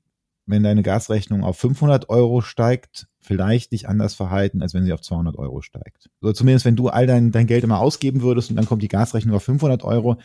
wenn 0.47 0.63
deine 0.63 0.81
Gasrechnung 0.81 1.43
auf 1.43 1.57
500 1.57 2.09
Euro 2.09 2.41
steigt, 2.41 3.07
vielleicht 3.19 3.73
dich 3.73 3.87
anders 3.87 4.15
verhalten, 4.15 4.61
als 4.61 4.73
wenn 4.73 4.85
sie 4.85 4.93
auf 4.93 5.01
200 5.01 5.37
Euro 5.37 5.61
steigt. 5.61 6.09
Oder 6.21 6.33
zumindest, 6.33 6.65
wenn 6.65 6.75
du 6.75 6.87
all 6.87 7.05
dein, 7.05 7.31
dein 7.31 7.47
Geld 7.47 7.63
immer 7.63 7.79
ausgeben 7.79 8.21
würdest 8.21 8.49
und 8.49 8.55
dann 8.55 8.65
kommt 8.65 8.81
die 8.81 8.87
Gasrechnung 8.87 9.35
auf 9.35 9.43
500 9.43 9.83
Euro, 9.83 10.17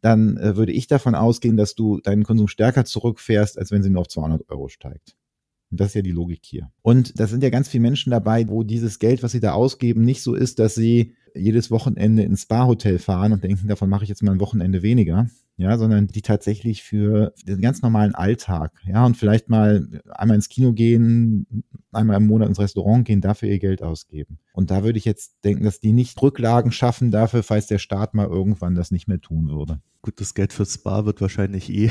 dann 0.00 0.36
äh, 0.36 0.56
würde 0.56 0.72
ich 0.72 0.86
davon 0.86 1.14
ausgehen, 1.14 1.56
dass 1.56 1.74
du 1.74 2.00
deinen 2.00 2.24
Konsum 2.24 2.48
stärker 2.48 2.84
zurückfährst, 2.84 3.58
als 3.58 3.70
wenn 3.70 3.82
sie 3.82 3.90
nur 3.90 4.02
auf 4.02 4.08
200 4.08 4.48
Euro 4.48 4.68
steigt. 4.68 5.16
Das 5.76 5.88
ist 5.88 5.94
ja 5.94 6.02
die 6.02 6.12
Logik 6.12 6.40
hier. 6.42 6.70
Und 6.82 7.18
da 7.18 7.26
sind 7.26 7.42
ja 7.42 7.50
ganz 7.50 7.68
viele 7.68 7.82
Menschen 7.82 8.10
dabei, 8.10 8.48
wo 8.48 8.62
dieses 8.62 8.98
Geld, 8.98 9.22
was 9.22 9.32
sie 9.32 9.40
da 9.40 9.52
ausgeben, 9.52 10.02
nicht 10.02 10.22
so 10.22 10.34
ist, 10.34 10.58
dass 10.58 10.74
sie 10.74 11.14
jedes 11.34 11.70
Wochenende 11.70 12.22
ins 12.22 12.42
Spa-Hotel 12.42 12.98
fahren 12.98 13.32
und 13.32 13.42
denken, 13.42 13.68
davon 13.68 13.90
mache 13.90 14.04
ich 14.04 14.08
jetzt 14.08 14.22
mal 14.22 14.32
ein 14.32 14.40
Wochenende 14.40 14.82
weniger, 14.82 15.28
ja, 15.56 15.76
sondern 15.78 16.06
die 16.06 16.22
tatsächlich 16.22 16.82
für 16.82 17.32
den 17.46 17.60
ganz 17.60 17.82
normalen 17.82 18.14
Alltag, 18.14 18.72
ja, 18.86 19.04
und 19.04 19.16
vielleicht 19.16 19.48
mal 19.48 19.86
einmal 20.10 20.36
ins 20.36 20.48
Kino 20.48 20.72
gehen, 20.72 21.64
einmal 21.92 22.16
im 22.16 22.26
Monat 22.26 22.48
ins 22.48 22.60
Restaurant 22.60 23.04
gehen, 23.04 23.20
dafür 23.20 23.48
ihr 23.48 23.58
Geld 23.58 23.82
ausgeben. 23.82 24.38
Und 24.52 24.70
da 24.70 24.84
würde 24.84 24.98
ich 24.98 25.04
jetzt 25.04 25.44
denken, 25.44 25.64
dass 25.64 25.80
die 25.80 25.92
nicht 25.92 26.20
Rücklagen 26.20 26.72
schaffen 26.72 27.10
dafür, 27.10 27.42
falls 27.42 27.66
der 27.66 27.78
Staat 27.78 28.14
mal 28.14 28.26
irgendwann 28.26 28.74
das 28.74 28.90
nicht 28.90 29.08
mehr 29.08 29.20
tun 29.20 29.48
würde. 29.48 29.80
Gut, 30.02 30.20
das 30.20 30.34
Geld 30.34 30.52
für 30.52 30.66
Spa 30.66 31.04
wird 31.04 31.20
wahrscheinlich 31.20 31.70
eh 31.70 31.90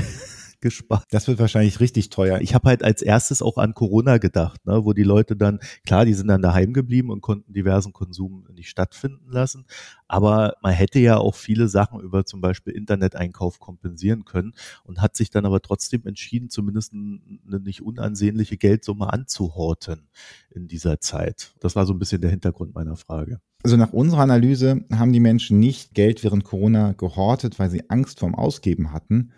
gespart. 0.64 1.04
Das 1.12 1.28
wird 1.28 1.38
wahrscheinlich 1.38 1.80
richtig 1.80 2.10
teuer. 2.10 2.40
Ich 2.42 2.56
habe 2.56 2.70
halt 2.70 2.84
als 2.84 3.04
erstes 3.04 3.44
auch 3.44 3.58
an 3.58 3.76
Corona 3.76 4.18
gedacht, 4.18 4.66
ne, 4.66 4.84
wo 4.84 4.94
die 4.94 5.04
Leute 5.04 5.36
dann, 5.36 5.60
klar, 5.86 6.06
die 6.06 6.16
sind 6.16 6.28
dann 6.28 6.42
daheim 6.42 6.74
geblieben 6.74 7.12
und 7.12 7.22
konnten 7.22 7.54
diversen 7.54 7.94
Konsum 7.94 8.48
nicht 8.56 8.70
stattfinden 8.70 9.30
lassen. 9.30 9.66
Aber 10.08 10.56
man 10.64 10.74
hätte 10.74 11.00
ja 11.00 11.18
auch 11.18 11.36
viele 11.36 11.68
Sachen 11.68 12.00
über 12.00 12.26
zum 12.26 12.42
Beispiel 12.42 12.74
Interneteinkauf 12.74 13.60
kompensieren 13.60 14.26
können 14.26 14.54
und 14.84 15.02
hat 15.02 15.16
sich 15.16 15.30
dann 15.30 15.46
aber 15.46 15.62
trotzdem 15.62 16.08
entschieden, 16.08 16.50
zumindest 16.50 16.94
eine 16.94 17.60
nicht 17.60 17.82
unansehnliche 17.82 18.58
Geldsumme 18.58 19.12
anzuhorten 19.12 20.08
in 20.50 20.68
dieser 20.68 21.00
Zeit. 21.00 21.54
Das 21.60 21.76
war 21.76 21.86
so 21.86 21.94
ein 21.94 22.00
bisschen 22.00 22.22
der 22.22 22.32
Hintergrund 22.32 22.74
meiner 22.74 22.96
Frage. 22.96 23.40
Also 23.64 23.78
nach 23.78 23.94
unserer 23.94 24.22
Analyse 24.22 24.86
haben 24.94 25.14
die 25.14 25.20
Menschen 25.20 25.60
nicht 25.60 25.94
Geld 25.94 26.24
während 26.24 26.46
Corona 26.46 26.94
gehortet, 26.94 27.60
weil 27.60 27.70
sie 27.70 27.90
Angst 27.90 28.20
vorm 28.20 28.36
Ausgeben 28.36 28.92
hatten, 28.92 29.32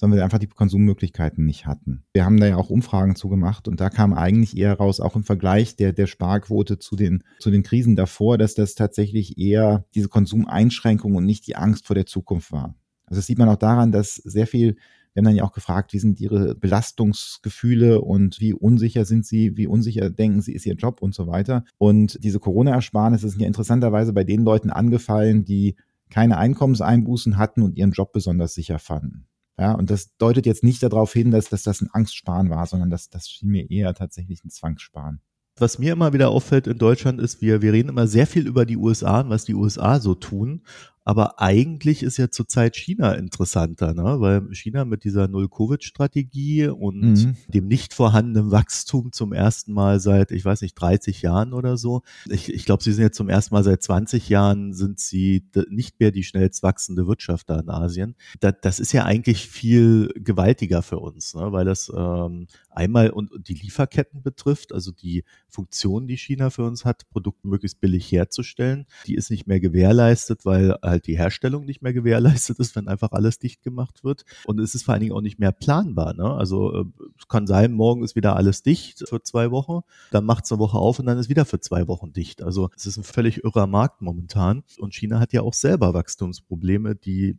sondern 0.00 0.16
wir 0.16 0.24
einfach 0.24 0.38
die 0.38 0.46
Konsummöglichkeiten 0.46 1.44
nicht 1.44 1.66
hatten. 1.66 2.04
Wir 2.14 2.24
haben 2.24 2.40
da 2.40 2.46
ja 2.46 2.56
auch 2.56 2.70
Umfragen 2.70 3.16
zugemacht 3.16 3.68
und 3.68 3.80
da 3.80 3.90
kam 3.90 4.14
eigentlich 4.14 4.56
eher 4.56 4.72
raus, 4.72 4.98
auch 4.98 5.14
im 5.14 5.24
Vergleich 5.24 5.76
der, 5.76 5.92
der 5.92 6.06
Sparquote 6.06 6.78
zu 6.78 6.96
den, 6.96 7.22
zu 7.38 7.50
den 7.50 7.62
Krisen 7.62 7.96
davor, 7.96 8.38
dass 8.38 8.54
das 8.54 8.74
tatsächlich 8.74 9.36
eher 9.36 9.84
diese 9.94 10.08
Konsumeinschränkung 10.08 11.14
und 11.14 11.26
nicht 11.26 11.46
die 11.46 11.56
Angst 11.56 11.86
vor 11.86 11.94
der 11.94 12.06
Zukunft 12.06 12.50
war. 12.50 12.74
Also 13.04 13.18
das 13.18 13.26
sieht 13.26 13.38
man 13.38 13.50
auch 13.50 13.56
daran, 13.56 13.92
dass 13.92 14.14
sehr 14.14 14.46
viel 14.46 14.76
wir 15.12 15.20
haben 15.22 15.24
dann 15.24 15.36
ja 15.36 15.42
auch 15.42 15.52
gefragt, 15.52 15.92
wie 15.92 15.98
sind 15.98 16.20
ihre 16.20 16.54
Belastungsgefühle 16.54 18.00
und 18.00 18.40
wie 18.40 18.54
unsicher 18.54 19.04
sind 19.04 19.26
sie, 19.26 19.56
wie 19.56 19.66
unsicher 19.66 20.08
denken 20.08 20.40
sie, 20.40 20.52
ist 20.52 20.66
ihr 20.66 20.76
Job 20.76 21.02
und 21.02 21.16
so 21.16 21.26
weiter. 21.26 21.64
Und 21.78 22.22
diese 22.22 22.38
Corona-Ersparnisse 22.38 23.28
sind 23.28 23.40
ja 23.40 23.48
interessanterweise 23.48 24.12
bei 24.12 24.22
den 24.22 24.44
Leuten 24.44 24.70
angefallen, 24.70 25.44
die 25.44 25.74
keine 26.10 26.38
Einkommenseinbußen 26.38 27.38
hatten 27.38 27.62
und 27.62 27.76
ihren 27.76 27.90
Job 27.90 28.12
besonders 28.12 28.54
sicher 28.54 28.78
fanden. 28.78 29.26
Ja, 29.60 29.72
und 29.72 29.90
das 29.90 30.16
deutet 30.16 30.46
jetzt 30.46 30.64
nicht 30.64 30.82
darauf 30.82 31.12
hin, 31.12 31.30
dass, 31.30 31.50
dass 31.50 31.62
das 31.62 31.82
ein 31.82 31.90
Angstsparen 31.92 32.48
war, 32.48 32.64
sondern 32.64 32.88
das, 32.88 33.10
das 33.10 33.28
schien 33.28 33.50
mir 33.50 33.70
eher 33.70 33.92
tatsächlich 33.92 34.42
ein 34.42 34.48
Zwangssparen. 34.48 35.20
Was 35.58 35.78
mir 35.78 35.92
immer 35.92 36.14
wieder 36.14 36.30
auffällt 36.30 36.66
in 36.66 36.78
Deutschland 36.78 37.20
ist, 37.20 37.42
wir, 37.42 37.60
wir 37.60 37.74
reden 37.74 37.90
immer 37.90 38.06
sehr 38.06 38.26
viel 38.26 38.46
über 38.46 38.64
die 38.64 38.78
USA 38.78 39.20
und 39.20 39.28
was 39.28 39.44
die 39.44 39.54
USA 39.54 40.00
so 40.00 40.14
tun. 40.14 40.62
Aber 41.04 41.40
eigentlich 41.40 42.02
ist 42.02 42.18
ja 42.18 42.30
zurzeit 42.30 42.76
China 42.76 43.14
interessanter, 43.14 43.94
ne? 43.94 44.20
weil 44.20 44.52
China 44.54 44.84
mit 44.84 45.04
dieser 45.04 45.28
Null-Covid-Strategie 45.28 46.68
und 46.68 47.00
mhm. 47.00 47.36
dem 47.48 47.68
nicht 47.68 47.94
vorhandenen 47.94 48.50
Wachstum 48.50 49.10
zum 49.12 49.32
ersten 49.32 49.72
Mal 49.72 49.98
seit, 49.98 50.30
ich 50.30 50.44
weiß 50.44 50.60
nicht, 50.60 50.74
30 50.74 51.22
Jahren 51.22 51.54
oder 51.54 51.78
so. 51.78 52.02
Ich, 52.28 52.52
ich 52.52 52.66
glaube, 52.66 52.82
sie 52.82 52.92
sind 52.92 53.02
jetzt 53.02 53.16
zum 53.16 53.30
ersten 53.30 53.54
Mal 53.54 53.64
seit 53.64 53.82
20 53.82 54.28
Jahren 54.28 54.74
sind 54.74 55.00
sie 55.00 55.48
nicht 55.70 56.00
mehr 56.00 56.10
die 56.10 56.22
schnellst 56.22 56.62
wachsende 56.62 57.06
Wirtschaft 57.06 57.48
da 57.48 57.60
in 57.60 57.70
Asien. 57.70 58.14
Das, 58.40 58.54
das 58.60 58.78
ist 58.78 58.92
ja 58.92 59.04
eigentlich 59.04 59.48
viel 59.48 60.12
gewaltiger 60.16 60.82
für 60.82 60.98
uns, 60.98 61.34
ne? 61.34 61.50
weil 61.50 61.64
das 61.64 61.90
ähm, 61.94 62.46
einmal 62.68 63.10
und, 63.10 63.32
und 63.32 63.48
die 63.48 63.54
Lieferketten 63.54 64.22
betrifft, 64.22 64.72
also 64.74 64.92
die 64.92 65.24
Funktion, 65.48 66.06
die 66.06 66.18
China 66.18 66.50
für 66.50 66.64
uns 66.64 66.84
hat, 66.84 67.08
Produkte 67.10 67.48
möglichst 67.48 67.80
billig 67.80 68.12
herzustellen, 68.12 68.86
die 69.06 69.14
ist 69.14 69.30
nicht 69.30 69.46
mehr 69.46 69.60
gewährleistet, 69.60 70.44
weil 70.44 70.76
halt 70.90 71.06
die 71.06 71.16
Herstellung 71.16 71.64
nicht 71.64 71.82
mehr 71.82 71.92
gewährleistet 71.92 72.58
ist, 72.58 72.76
wenn 72.76 72.88
einfach 72.88 73.12
alles 73.12 73.38
dicht 73.38 73.62
gemacht 73.62 74.04
wird. 74.04 74.24
Und 74.44 74.60
es 74.60 74.74
ist 74.74 74.84
vor 74.84 74.94
allen 74.94 75.00
Dingen 75.00 75.14
auch 75.14 75.22
nicht 75.22 75.38
mehr 75.38 75.52
planbar. 75.52 76.14
Ne? 76.14 76.24
Also 76.24 76.74
äh, 76.74 76.84
es 77.18 77.28
kann 77.28 77.46
sein, 77.46 77.72
morgen 77.72 78.04
ist 78.04 78.16
wieder 78.16 78.36
alles 78.36 78.62
dicht 78.62 79.08
für 79.08 79.22
zwei 79.22 79.50
Wochen, 79.50 79.80
dann 80.10 80.24
macht 80.24 80.44
es 80.44 80.52
eine 80.52 80.58
Woche 80.58 80.78
auf 80.78 80.98
und 80.98 81.06
dann 81.06 81.18
ist 81.18 81.28
wieder 81.28 81.44
für 81.44 81.60
zwei 81.60 81.88
Wochen 81.88 82.12
dicht. 82.12 82.42
Also 82.42 82.70
es 82.76 82.86
ist 82.86 82.96
ein 82.96 83.04
völlig 83.04 83.44
irrer 83.44 83.66
Markt 83.66 84.02
momentan. 84.02 84.62
Und 84.78 84.94
China 84.94 85.20
hat 85.20 85.32
ja 85.32 85.42
auch 85.42 85.54
selber 85.54 85.94
Wachstumsprobleme, 85.94 86.94
die 86.94 87.38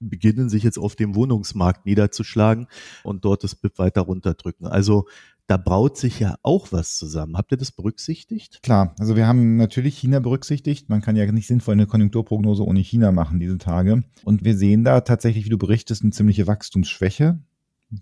beginnen 0.00 0.48
sich 0.48 0.62
jetzt 0.62 0.78
auf 0.78 0.96
dem 0.96 1.14
Wohnungsmarkt 1.14 1.84
niederzuschlagen 1.84 2.66
und 3.04 3.24
dort 3.24 3.44
das 3.44 3.54
BIP 3.54 3.78
weiter 3.78 4.00
runterdrücken. 4.00 4.66
Also 4.66 5.06
da 5.50 5.56
braut 5.56 5.96
sich 5.96 6.20
ja 6.20 6.36
auch 6.44 6.70
was 6.70 6.94
zusammen. 6.96 7.36
Habt 7.36 7.50
ihr 7.50 7.58
das 7.58 7.72
berücksichtigt? 7.72 8.62
Klar, 8.62 8.94
also 9.00 9.16
wir 9.16 9.26
haben 9.26 9.56
natürlich 9.56 9.98
China 9.98 10.20
berücksichtigt. 10.20 10.88
Man 10.88 11.00
kann 11.00 11.16
ja 11.16 11.30
nicht 11.32 11.48
sinnvoll 11.48 11.72
eine 11.72 11.88
Konjunkturprognose 11.88 12.64
ohne 12.64 12.78
China 12.78 13.10
machen 13.10 13.40
diese 13.40 13.58
Tage. 13.58 14.04
Und 14.22 14.44
wir 14.44 14.56
sehen 14.56 14.84
da 14.84 15.00
tatsächlich, 15.00 15.46
wie 15.46 15.50
du 15.50 15.58
berichtest, 15.58 16.02
eine 16.02 16.12
ziemliche 16.12 16.46
Wachstumsschwäche. 16.46 17.40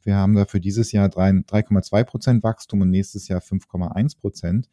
Wir 0.03 0.17
haben 0.17 0.35
da 0.35 0.45
für 0.45 0.61
dieses 0.61 0.93
Jahr 0.93 1.09
3,2 1.09 2.05
Prozent 2.05 2.43
Wachstum 2.43 2.83
und 2.83 2.91
nächstes 2.91 3.29
Jahr 3.29 3.41
5,1 3.41 4.21
Prozent. 4.21 4.69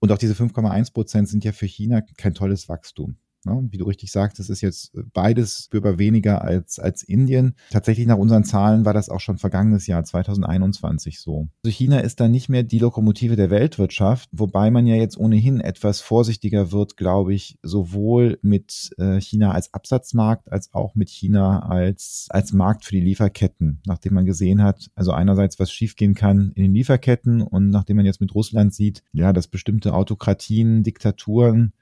Und 0.00 0.10
auch 0.10 0.18
diese 0.18 0.34
5,1 0.34 0.92
Prozent 0.92 1.28
sind 1.28 1.44
ja 1.44 1.52
für 1.52 1.66
China 1.66 2.00
kein 2.16 2.34
tolles 2.34 2.68
Wachstum. 2.68 3.14
Ne? 3.44 3.68
Wie 3.70 3.78
du 3.78 3.84
richtig 3.84 4.12
sagst, 4.12 4.38
es 4.40 4.48
ist 4.48 4.60
jetzt 4.60 4.92
beides 5.12 5.64
spürbar 5.64 5.98
weniger 5.98 6.42
als, 6.42 6.78
als 6.78 7.02
Indien. 7.02 7.54
Tatsächlich 7.70 8.06
nach 8.06 8.18
unseren 8.18 8.44
Zahlen 8.44 8.84
war 8.84 8.94
das 8.94 9.08
auch 9.08 9.20
schon 9.20 9.38
vergangenes 9.38 9.86
Jahr 9.86 10.04
2021 10.04 11.20
so. 11.20 11.48
Also 11.64 11.74
China 11.74 12.00
ist 12.00 12.20
da 12.20 12.28
nicht 12.28 12.48
mehr 12.48 12.62
die 12.62 12.78
Lokomotive 12.78 13.36
der 13.36 13.50
Weltwirtschaft, 13.50 14.28
wobei 14.32 14.70
man 14.70 14.86
ja 14.86 14.94
jetzt 14.94 15.18
ohnehin 15.18 15.60
etwas 15.60 16.00
vorsichtiger 16.00 16.72
wird, 16.72 16.96
glaube 16.96 17.34
ich, 17.34 17.58
sowohl 17.62 18.38
mit 18.42 18.90
äh, 18.98 19.20
China 19.20 19.52
als 19.52 19.74
Absatzmarkt 19.74 20.50
als 20.52 20.72
auch 20.72 20.94
mit 20.94 21.10
China 21.10 21.60
als, 21.60 22.26
als 22.30 22.52
Markt 22.52 22.84
für 22.84 22.94
die 22.94 23.00
Lieferketten, 23.00 23.80
nachdem 23.86 24.14
man 24.14 24.26
gesehen 24.26 24.62
hat, 24.62 24.90
also 24.94 25.12
einerseits 25.12 25.58
was 25.58 25.72
schiefgehen 25.72 26.14
kann 26.14 26.52
in 26.54 26.62
den 26.62 26.74
Lieferketten 26.74 27.42
und 27.42 27.70
nachdem 27.70 27.96
man 27.96 28.06
jetzt 28.06 28.20
mit 28.20 28.34
Russland 28.34 28.74
sieht, 28.74 29.02
ja, 29.12 29.32
dass 29.32 29.48
bestimmte 29.48 29.94
Autokratien, 29.94 30.82
Diktaturen 30.82 31.72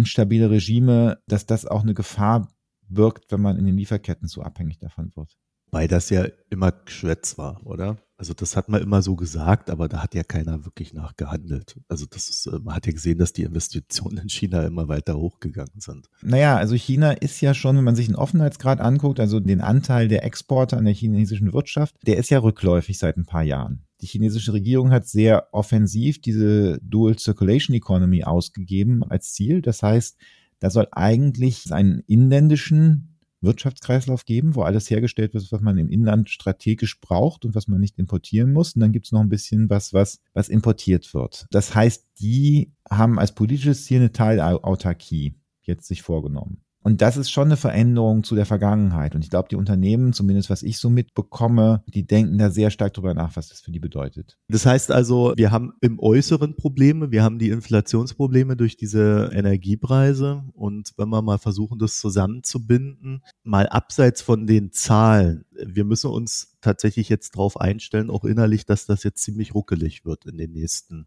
instabile 0.00 0.50
Regime, 0.50 1.18
dass 1.26 1.46
das 1.46 1.66
auch 1.66 1.82
eine 1.82 1.94
Gefahr 1.94 2.48
birgt, 2.88 3.30
wenn 3.30 3.40
man 3.40 3.58
in 3.58 3.66
den 3.66 3.76
Lieferketten 3.76 4.28
so 4.28 4.42
abhängig 4.42 4.78
davon 4.78 5.12
wird. 5.14 5.36
Weil 5.70 5.86
das 5.86 6.10
ja 6.10 6.26
immer 6.48 6.72
Geschwätz 6.72 7.38
war, 7.38 7.64
oder? 7.64 7.96
Also 8.16 8.34
das 8.34 8.56
hat 8.56 8.68
man 8.68 8.82
immer 8.82 9.02
so 9.02 9.14
gesagt, 9.14 9.70
aber 9.70 9.88
da 9.88 10.02
hat 10.02 10.14
ja 10.14 10.24
keiner 10.24 10.64
wirklich 10.64 10.92
nachgehandelt. 10.92 11.80
Also 11.88 12.06
das 12.10 12.28
ist, 12.28 12.46
äh, 12.46 12.58
man 12.58 12.74
hat 12.74 12.86
ja 12.86 12.92
gesehen, 12.92 13.18
dass 13.18 13.32
die 13.32 13.44
Investitionen 13.44 14.18
in 14.18 14.28
China 14.28 14.64
immer 14.64 14.88
weiter 14.88 15.16
hochgegangen 15.16 15.78
sind. 15.80 16.08
Naja, 16.22 16.56
also 16.56 16.74
China 16.74 17.12
ist 17.12 17.40
ja 17.40 17.54
schon, 17.54 17.76
wenn 17.76 17.84
man 17.84 17.94
sich 17.94 18.06
den 18.06 18.16
Offenheitsgrad 18.16 18.80
anguckt, 18.80 19.20
also 19.20 19.38
den 19.38 19.60
Anteil 19.60 20.08
der 20.08 20.24
Exporte 20.24 20.76
an 20.76 20.84
der 20.84 20.94
chinesischen 20.94 21.52
Wirtschaft, 21.52 21.96
der 22.06 22.18
ist 22.18 22.30
ja 22.30 22.40
rückläufig 22.40 22.98
seit 22.98 23.16
ein 23.16 23.26
paar 23.26 23.44
Jahren. 23.44 23.86
Die 24.02 24.06
chinesische 24.06 24.52
Regierung 24.52 24.90
hat 24.90 25.06
sehr 25.06 25.48
offensiv 25.52 26.20
diese 26.20 26.78
Dual 26.82 27.18
Circulation 27.18 27.74
Economy 27.74 28.24
ausgegeben 28.24 29.02
als 29.04 29.32
Ziel. 29.32 29.62
Das 29.62 29.82
heißt, 29.82 30.16
da 30.58 30.70
soll 30.70 30.88
eigentlich 30.92 31.72
einen 31.72 32.00
inländischen 32.06 33.18
Wirtschaftskreislauf 33.40 34.24
geben, 34.24 34.54
wo 34.54 34.62
alles 34.62 34.90
hergestellt 34.90 35.32
wird, 35.34 35.50
was 35.50 35.60
man 35.60 35.78
im 35.78 35.88
Inland 35.88 36.28
strategisch 36.28 37.00
braucht 37.00 37.44
und 37.44 37.54
was 37.54 37.68
man 37.68 37.80
nicht 37.80 37.98
importieren 37.98 38.52
muss. 38.52 38.74
Und 38.74 38.80
dann 38.80 38.92
gibt 38.92 39.06
es 39.06 39.12
noch 39.12 39.20
ein 39.20 39.30
bisschen 39.30 39.70
was, 39.70 39.92
was, 39.94 40.20
was 40.34 40.48
importiert 40.48 41.14
wird. 41.14 41.46
Das 41.50 41.74
heißt, 41.74 42.06
die 42.20 42.72
haben 42.88 43.18
als 43.18 43.34
politisches 43.34 43.84
Ziel 43.84 44.00
eine 44.00 44.12
Teilautarkie 44.12 45.34
jetzt 45.62 45.86
sich 45.86 46.02
vorgenommen. 46.02 46.62
Und 46.82 47.02
das 47.02 47.16
ist 47.16 47.30
schon 47.30 47.48
eine 47.48 47.58
Veränderung 47.58 48.24
zu 48.24 48.34
der 48.34 48.46
Vergangenheit. 48.46 49.14
Und 49.14 49.22
ich 49.22 49.30
glaube, 49.30 49.48
die 49.50 49.56
Unternehmen, 49.56 50.12
zumindest 50.14 50.48
was 50.48 50.62
ich 50.62 50.78
so 50.78 50.88
mitbekomme, 50.88 51.82
die 51.86 52.06
denken 52.06 52.38
da 52.38 52.50
sehr 52.50 52.70
stark 52.70 52.94
drüber 52.94 53.12
nach, 53.12 53.36
was 53.36 53.48
das 53.48 53.60
für 53.60 53.70
die 53.70 53.80
bedeutet. 53.80 54.38
Das 54.48 54.64
heißt 54.64 54.90
also, 54.90 55.34
wir 55.36 55.50
haben 55.50 55.72
im 55.82 55.98
Äußeren 55.98 56.56
Probleme, 56.56 57.10
wir 57.10 57.22
haben 57.22 57.38
die 57.38 57.50
Inflationsprobleme 57.50 58.56
durch 58.56 58.76
diese 58.76 59.30
Energiepreise. 59.32 60.44
Und 60.54 60.92
wenn 60.96 61.10
wir 61.10 61.20
mal 61.20 61.38
versuchen, 61.38 61.78
das 61.78 61.98
zusammenzubinden, 61.98 63.22
mal 63.42 63.68
abseits 63.68 64.22
von 64.22 64.46
den 64.46 64.72
Zahlen, 64.72 65.44
wir 65.52 65.84
müssen 65.84 66.10
uns 66.10 66.56
tatsächlich 66.62 67.10
jetzt 67.10 67.36
darauf 67.36 67.60
einstellen, 67.60 68.10
auch 68.10 68.24
innerlich, 68.24 68.64
dass 68.64 68.86
das 68.86 69.02
jetzt 69.02 69.22
ziemlich 69.22 69.54
ruckelig 69.54 70.06
wird 70.06 70.24
in 70.24 70.38
den 70.38 70.52
nächsten 70.52 71.06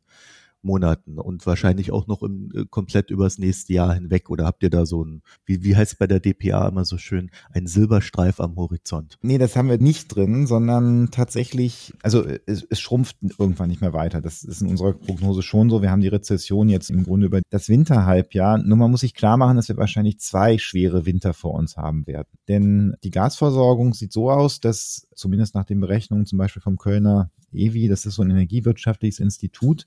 Monaten 0.63 1.19
und 1.19 1.45
wahrscheinlich 1.45 1.91
auch 1.91 2.07
noch 2.07 2.23
im, 2.23 2.51
äh, 2.53 2.65
komplett 2.69 3.09
übers 3.09 3.37
nächste 3.37 3.73
Jahr 3.73 3.93
hinweg? 3.93 4.29
Oder 4.29 4.45
habt 4.45 4.63
ihr 4.63 4.69
da 4.69 4.85
so 4.85 5.03
ein, 5.03 5.21
wie, 5.45 5.63
wie 5.63 5.75
heißt 5.75 5.93
es 5.93 5.97
bei 5.97 6.07
der 6.07 6.19
DPA 6.19 6.67
immer 6.67 6.85
so 6.85 6.97
schön, 6.97 7.31
ein 7.51 7.67
Silberstreif 7.67 8.39
am 8.39 8.55
Horizont? 8.55 9.17
Nee, 9.21 9.37
das 9.37 9.55
haben 9.55 9.69
wir 9.69 9.77
nicht 9.77 10.15
drin, 10.15 10.47
sondern 10.47 11.09
tatsächlich, 11.11 11.93
also 12.01 12.25
es, 12.45 12.65
es 12.69 12.79
schrumpft 12.79 13.17
irgendwann 13.37 13.69
nicht 13.69 13.81
mehr 13.81 13.93
weiter. 13.93 14.21
Das 14.21 14.43
ist 14.43 14.61
in 14.61 14.67
unserer 14.67 14.93
Prognose 14.93 15.41
schon 15.41 15.69
so. 15.69 15.81
Wir 15.81 15.91
haben 15.91 16.01
die 16.01 16.07
Rezession 16.07 16.69
jetzt 16.69 16.89
im 16.89 17.03
Grunde 17.03 17.27
über 17.27 17.41
das 17.49 17.69
Winterhalbjahr. 17.69 18.57
Nur 18.59 18.77
man 18.77 18.91
muss 18.91 19.01
sich 19.01 19.13
klar 19.13 19.37
machen, 19.37 19.55
dass 19.55 19.69
wir 19.69 19.77
wahrscheinlich 19.77 20.19
zwei 20.19 20.57
schwere 20.57 21.05
Winter 21.05 21.33
vor 21.33 21.53
uns 21.53 21.77
haben 21.77 22.07
werden. 22.07 22.29
Denn 22.47 22.95
die 23.03 23.11
Gasversorgung 23.11 23.93
sieht 23.93 24.13
so 24.13 24.31
aus, 24.31 24.59
dass 24.59 25.07
zumindest 25.15 25.55
nach 25.55 25.65
den 25.65 25.79
Berechnungen 25.79 26.25
zum 26.25 26.37
Beispiel 26.37 26.61
vom 26.61 26.77
Kölner 26.77 27.31
EWI, 27.53 27.87
das 27.87 28.05
ist 28.05 28.15
so 28.15 28.23
ein 28.23 28.31
energiewirtschaftliches 28.31 29.19
Institut, 29.19 29.85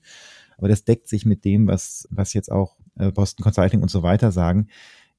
aber 0.57 0.67
das 0.67 0.83
deckt 0.83 1.07
sich 1.07 1.25
mit 1.25 1.45
dem, 1.45 1.67
was, 1.67 2.07
was 2.11 2.33
jetzt 2.33 2.51
auch 2.51 2.77
äh, 2.97 3.11
Boston 3.11 3.43
Consulting 3.43 3.81
und 3.81 3.91
so 3.91 4.03
weiter 4.03 4.31
sagen, 4.31 4.67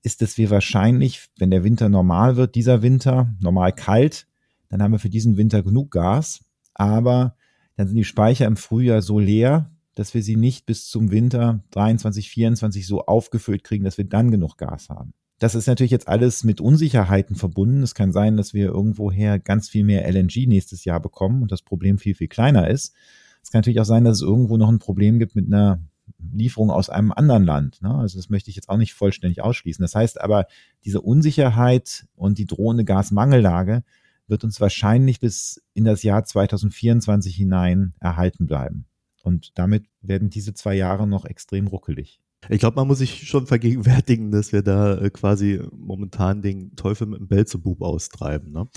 ist, 0.03 0.22
dass 0.22 0.38
wir 0.38 0.51
wahrscheinlich, 0.51 1.29
wenn 1.38 1.51
der 1.51 1.64
Winter 1.64 1.88
normal 1.88 2.37
wird, 2.37 2.55
dieser 2.55 2.83
Winter 2.83 3.35
normal 3.40 3.72
kalt, 3.72 4.27
dann 4.68 4.83
haben 4.83 4.92
wir 4.92 4.98
für 4.98 5.11
diesen 5.11 5.37
Winter 5.37 5.62
genug 5.62 5.90
Gas, 5.90 6.44
aber 6.74 7.37
dann 7.77 7.88
sind 7.88 7.96
die 7.96 8.05
Speicher 8.05 8.46
im 8.46 8.57
Frühjahr 8.57 9.03
so 9.03 9.18
leer, 9.18 9.70
dass 9.94 10.14
wir 10.14 10.22
sie 10.22 10.37
nicht 10.37 10.66
bis 10.66 10.88
zum 10.88 11.11
Winter 11.11 11.64
23, 11.70 12.31
24 12.31 12.87
so 12.87 13.07
aufgefüllt 13.07 13.64
kriegen, 13.64 13.85
dass 13.85 13.98
wir 13.98 14.05
dann 14.05 14.31
genug 14.31 14.57
Gas 14.57 14.88
haben. 14.88 15.12
Das 15.38 15.55
ist 15.55 15.66
natürlich 15.66 15.92
jetzt 15.92 16.09
alles 16.09 16.42
mit 16.42 16.61
Unsicherheiten 16.61 17.37
verbunden. 17.37 17.83
Es 17.83 17.94
kann 17.94 18.12
sein, 18.12 18.37
dass 18.37 18.55
wir 18.55 18.66
irgendwoher 18.66 19.38
ganz 19.38 19.68
viel 19.68 19.85
mehr 19.85 20.09
LNG 20.11 20.46
nächstes 20.46 20.85
Jahr 20.85 21.01
bekommen 21.01 21.42
und 21.42 21.53
das 21.53 21.62
Problem 21.62 21.98
viel, 21.98 22.14
viel 22.14 22.29
kleiner 22.29 22.68
ist. 22.68 22.94
Es 23.42 23.51
kann 23.51 23.61
natürlich 23.61 23.81
auch 23.81 23.85
sein, 23.85 24.05
dass 24.05 24.16
es 24.16 24.22
irgendwo 24.22 24.57
noch 24.57 24.68
ein 24.68 24.79
Problem 24.79 25.18
gibt 25.18 25.35
mit 25.35 25.46
einer 25.46 25.81
Lieferung 26.33 26.70
aus 26.70 26.90
einem 26.90 27.12
anderen 27.12 27.44
Land. 27.44 27.83
Ne? 27.83 27.94
Also 27.94 28.18
das 28.18 28.29
möchte 28.29 28.51
ich 28.51 28.57
jetzt 28.57 28.68
auch 28.68 28.77
nicht 28.77 28.94
vollständig 28.94 29.42
ausschließen. 29.42 29.83
Das 29.83 29.94
heißt 29.94 30.20
aber, 30.20 30.46
diese 30.85 31.01
Unsicherheit 31.01 32.07
und 32.14 32.38
die 32.38 32.46
drohende 32.46 32.85
Gasmangellage 32.85 33.85
wird 34.27 34.44
uns 34.44 34.61
wahrscheinlich 34.61 35.20
bis 35.20 35.62
in 35.74 35.85
das 35.85 36.03
Jahr 36.03 36.24
2024 36.24 37.35
hinein 37.35 37.94
erhalten 38.01 38.46
bleiben. 38.46 38.87
Und 39.22 39.53
damit 39.55 39.87
werden 40.01 40.31
diese 40.31 40.55
zwei 40.55 40.74
Jahre 40.74 41.07
noch 41.07 41.24
extrem 41.24 41.66
ruckelig. 41.66 42.20
Ich 42.48 42.61
glaube, 42.61 42.77
man 42.77 42.87
muss 42.87 42.98
sich 42.98 43.29
schon 43.29 43.46
vergegenwärtigen, 43.46 44.31
dass 44.31 44.53
wir 44.53 44.62
da 44.62 44.96
äh, 44.96 45.11
quasi 45.11 45.61
momentan 45.72 46.40
den 46.40 46.77
Teufel 46.77 47.07
mit 47.07 47.18
dem 47.18 47.29
Belzebub 47.29 47.83
austreiben. 47.83 48.53
Ne? 48.53 48.68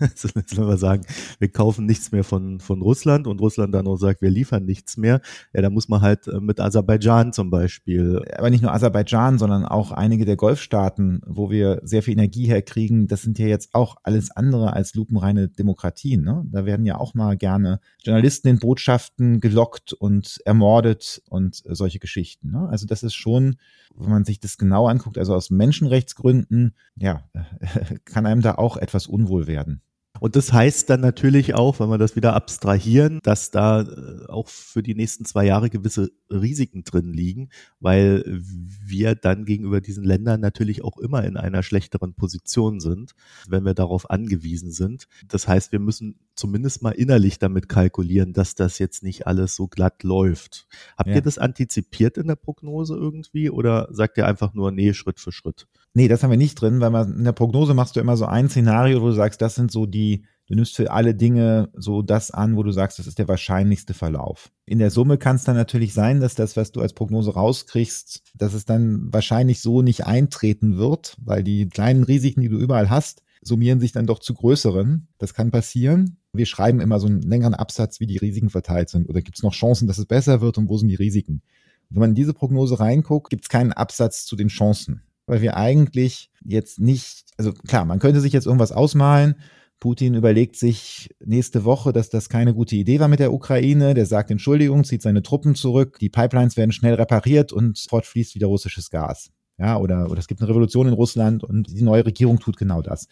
also, 0.00 0.28
wenn 0.34 0.68
wir 0.68 0.76
sagen, 0.76 1.02
wir 1.38 1.48
kaufen 1.48 1.86
nichts 1.86 2.12
mehr 2.12 2.24
von, 2.24 2.60
von 2.60 2.80
Russland 2.82 3.26
und 3.26 3.40
Russland 3.40 3.74
dann 3.74 3.88
auch 3.88 3.96
sagt, 3.96 4.22
wir 4.22 4.30
liefern 4.30 4.64
nichts 4.64 4.96
mehr, 4.96 5.20
ja, 5.52 5.60
da 5.60 5.70
muss 5.70 5.88
man 5.88 6.02
halt 6.02 6.28
äh, 6.28 6.40
mit 6.40 6.60
Aserbaidschan 6.60 7.32
zum 7.32 7.50
Beispiel. 7.50 8.22
Aber 8.38 8.48
nicht 8.48 8.62
nur 8.62 8.72
Aserbaidschan, 8.72 9.38
sondern 9.38 9.64
auch 9.66 9.90
einige 9.90 10.24
der 10.24 10.36
Golfstaaten, 10.36 11.20
wo 11.26 11.50
wir 11.50 11.80
sehr 11.82 12.02
viel 12.02 12.14
Energie 12.14 12.46
herkriegen, 12.46 13.08
das 13.08 13.22
sind 13.22 13.38
ja 13.38 13.46
jetzt 13.46 13.74
auch 13.74 13.96
alles 14.02 14.30
andere 14.30 14.72
als 14.72 14.94
lupenreine 14.94 15.48
Demokratien. 15.48 16.22
Ne? 16.22 16.44
Da 16.50 16.64
werden 16.64 16.86
ja 16.86 16.96
auch 16.96 17.12
mal 17.14 17.36
gerne 17.36 17.80
Journalisten 18.02 18.48
in 18.48 18.58
Botschaften 18.60 19.40
gelockt 19.40 19.92
und 19.92 20.38
ermordet 20.44 21.22
und 21.28 21.62
solche 21.66 21.98
Geschichten. 21.98 22.50
Ne? 22.50 22.68
Also 22.68 22.83
das 22.86 23.02
ist 23.02 23.14
schon, 23.14 23.56
wenn 23.94 24.10
man 24.10 24.24
sich 24.24 24.40
das 24.40 24.58
genau 24.58 24.86
anguckt, 24.88 25.18
also 25.18 25.34
aus 25.34 25.50
Menschenrechtsgründen, 25.50 26.74
ja, 26.96 27.28
kann 28.04 28.26
einem 28.26 28.42
da 28.42 28.54
auch 28.54 28.76
etwas 28.76 29.06
unwohl 29.06 29.46
werden. 29.46 29.82
Und 30.20 30.36
das 30.36 30.52
heißt 30.52 30.88
dann 30.90 31.00
natürlich 31.00 31.54
auch, 31.54 31.80
wenn 31.80 31.88
wir 31.88 31.98
das 31.98 32.14
wieder 32.14 32.34
abstrahieren, 32.34 33.18
dass 33.22 33.50
da 33.50 33.82
äh, 33.82 34.26
auch 34.28 34.48
für 34.48 34.82
die 34.82 34.94
nächsten 34.94 35.24
zwei 35.24 35.44
Jahre 35.44 35.70
gewisse 35.70 36.12
Risiken 36.30 36.84
drin 36.84 37.12
liegen, 37.12 37.48
weil 37.80 38.24
wir 38.26 39.16
dann 39.16 39.44
gegenüber 39.44 39.80
diesen 39.80 40.04
Ländern 40.04 40.40
natürlich 40.40 40.84
auch 40.84 40.98
immer 40.98 41.24
in 41.24 41.36
einer 41.36 41.62
schlechteren 41.62 42.14
Position 42.14 42.80
sind, 42.80 43.12
wenn 43.48 43.64
wir 43.64 43.74
darauf 43.74 44.08
angewiesen 44.08 44.70
sind. 44.70 45.08
Das 45.26 45.48
heißt, 45.48 45.72
wir 45.72 45.80
müssen 45.80 46.16
zumindest 46.36 46.82
mal 46.82 46.92
innerlich 46.92 47.38
damit 47.38 47.68
kalkulieren, 47.68 48.32
dass 48.32 48.54
das 48.54 48.78
jetzt 48.78 49.02
nicht 49.02 49.26
alles 49.26 49.56
so 49.56 49.66
glatt 49.66 50.02
läuft. 50.04 50.68
Habt 50.96 51.10
ja. 51.10 51.16
ihr 51.16 51.22
das 51.22 51.38
antizipiert 51.38 52.18
in 52.18 52.28
der 52.28 52.36
Prognose 52.36 52.94
irgendwie 52.94 53.50
oder 53.50 53.88
sagt 53.90 54.16
ihr 54.16 54.26
einfach 54.26 54.54
nur, 54.54 54.70
nee, 54.70 54.94
Schritt 54.94 55.20
für 55.20 55.32
Schritt? 55.32 55.66
Nee, 55.96 56.08
das 56.08 56.22
haben 56.22 56.30
wir 56.30 56.36
nicht 56.36 56.60
drin, 56.60 56.80
weil 56.80 56.90
man 56.90 57.18
in 57.18 57.24
der 57.24 57.32
Prognose 57.32 57.72
machst 57.72 57.94
du 57.94 58.00
immer 58.00 58.16
so 58.16 58.26
ein 58.26 58.48
Szenario, 58.48 59.00
wo 59.00 59.06
du 59.06 59.12
sagst, 59.12 59.40
das 59.40 59.54
sind 59.54 59.70
so 59.70 59.86
die 59.86 60.03
Du 60.46 60.54
nimmst 60.54 60.76
für 60.76 60.90
alle 60.90 61.14
Dinge 61.14 61.70
so 61.74 62.02
das 62.02 62.30
an, 62.30 62.56
wo 62.56 62.62
du 62.62 62.70
sagst, 62.70 62.98
das 62.98 63.06
ist 63.06 63.18
der 63.18 63.28
wahrscheinlichste 63.28 63.94
Verlauf. 63.94 64.50
In 64.66 64.78
der 64.78 64.90
Summe 64.90 65.16
kann 65.16 65.36
es 65.36 65.44
dann 65.44 65.56
natürlich 65.56 65.94
sein, 65.94 66.20
dass 66.20 66.34
das, 66.34 66.56
was 66.56 66.70
du 66.70 66.82
als 66.82 66.92
Prognose 66.92 67.32
rauskriegst, 67.32 68.22
dass 68.34 68.52
es 68.52 68.66
dann 68.66 69.10
wahrscheinlich 69.10 69.60
so 69.60 69.80
nicht 69.80 70.06
eintreten 70.06 70.76
wird, 70.76 71.16
weil 71.22 71.42
die 71.42 71.66
kleinen 71.68 72.04
Risiken, 72.04 72.42
die 72.42 72.50
du 72.50 72.58
überall 72.58 72.90
hast, 72.90 73.22
summieren 73.40 73.80
sich 73.80 73.92
dann 73.92 74.06
doch 74.06 74.18
zu 74.18 74.34
größeren. 74.34 75.08
Das 75.18 75.32
kann 75.32 75.50
passieren. 75.50 76.18
Wir 76.34 76.46
schreiben 76.46 76.80
immer 76.80 77.00
so 77.00 77.06
einen 77.06 77.22
längeren 77.22 77.54
Absatz, 77.54 78.00
wie 78.00 78.06
die 78.06 78.18
Risiken 78.18 78.50
verteilt 78.50 78.90
sind. 78.90 79.08
Oder 79.08 79.22
gibt 79.22 79.38
es 79.38 79.42
noch 79.42 79.52
Chancen, 79.52 79.86
dass 79.88 79.98
es 79.98 80.06
besser 80.06 80.40
wird 80.40 80.58
und 80.58 80.68
wo 80.68 80.76
sind 80.76 80.88
die 80.88 80.94
Risiken? 80.94 81.42
Wenn 81.88 82.00
man 82.00 82.10
in 82.10 82.16
diese 82.16 82.34
Prognose 82.34 82.80
reinguckt, 82.80 83.30
gibt 83.30 83.44
es 83.44 83.48
keinen 83.48 83.72
Absatz 83.72 84.26
zu 84.26 84.36
den 84.36 84.48
Chancen. 84.48 85.02
Weil 85.26 85.40
wir 85.40 85.56
eigentlich 85.56 86.30
jetzt 86.44 86.80
nicht, 86.80 87.24
also 87.38 87.52
klar, 87.52 87.84
man 87.86 87.98
könnte 87.98 88.20
sich 88.20 88.32
jetzt 88.32 88.46
irgendwas 88.46 88.72
ausmalen, 88.72 89.36
Putin 89.84 90.14
überlegt 90.14 90.56
sich 90.56 91.14
nächste 91.22 91.66
Woche, 91.66 91.92
dass 91.92 92.08
das 92.08 92.30
keine 92.30 92.54
gute 92.54 92.74
Idee 92.74 93.00
war 93.00 93.08
mit 93.08 93.20
der 93.20 93.34
Ukraine. 93.34 93.92
Der 93.92 94.06
sagt 94.06 94.30
Entschuldigung, 94.30 94.82
zieht 94.82 95.02
seine 95.02 95.22
Truppen 95.22 95.54
zurück, 95.54 95.98
die 95.98 96.08
Pipelines 96.08 96.56
werden 96.56 96.72
schnell 96.72 96.94
repariert 96.94 97.52
und 97.52 97.78
fortfließt 97.90 98.34
wieder 98.34 98.46
russisches 98.46 98.88
Gas. 98.88 99.30
Ja, 99.58 99.76
oder, 99.76 100.10
oder 100.10 100.20
es 100.20 100.26
gibt 100.26 100.40
eine 100.40 100.48
Revolution 100.48 100.88
in 100.88 100.94
Russland 100.94 101.44
und 101.44 101.68
die 101.68 101.82
neue 101.82 102.06
Regierung 102.06 102.40
tut 102.40 102.56
genau 102.56 102.80
das. 102.80 103.08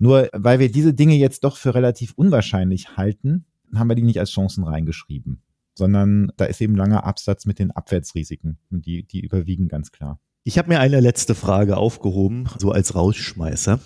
Nur 0.00 0.28
weil 0.32 0.58
wir 0.58 0.68
diese 0.68 0.94
Dinge 0.94 1.14
jetzt 1.14 1.44
doch 1.44 1.56
für 1.56 1.76
relativ 1.76 2.12
unwahrscheinlich 2.16 2.96
halten, 2.96 3.44
haben 3.72 3.88
wir 3.88 3.94
die 3.94 4.02
nicht 4.02 4.18
als 4.18 4.32
Chancen 4.32 4.64
reingeschrieben, 4.64 5.44
sondern 5.76 6.32
da 6.36 6.46
ist 6.46 6.60
eben 6.60 6.74
langer 6.74 7.04
Absatz 7.04 7.46
mit 7.46 7.60
den 7.60 7.70
Abwärtsrisiken 7.70 8.58
und 8.72 8.84
die, 8.84 9.04
die 9.04 9.20
überwiegen 9.20 9.68
ganz 9.68 9.92
klar. 9.92 10.18
Ich 10.42 10.58
habe 10.58 10.70
mir 10.70 10.80
eine 10.80 10.98
letzte 10.98 11.36
Frage 11.36 11.76
aufgehoben, 11.76 12.48
so 12.58 12.72
als 12.72 12.96
Rausschmeißer. 12.96 13.78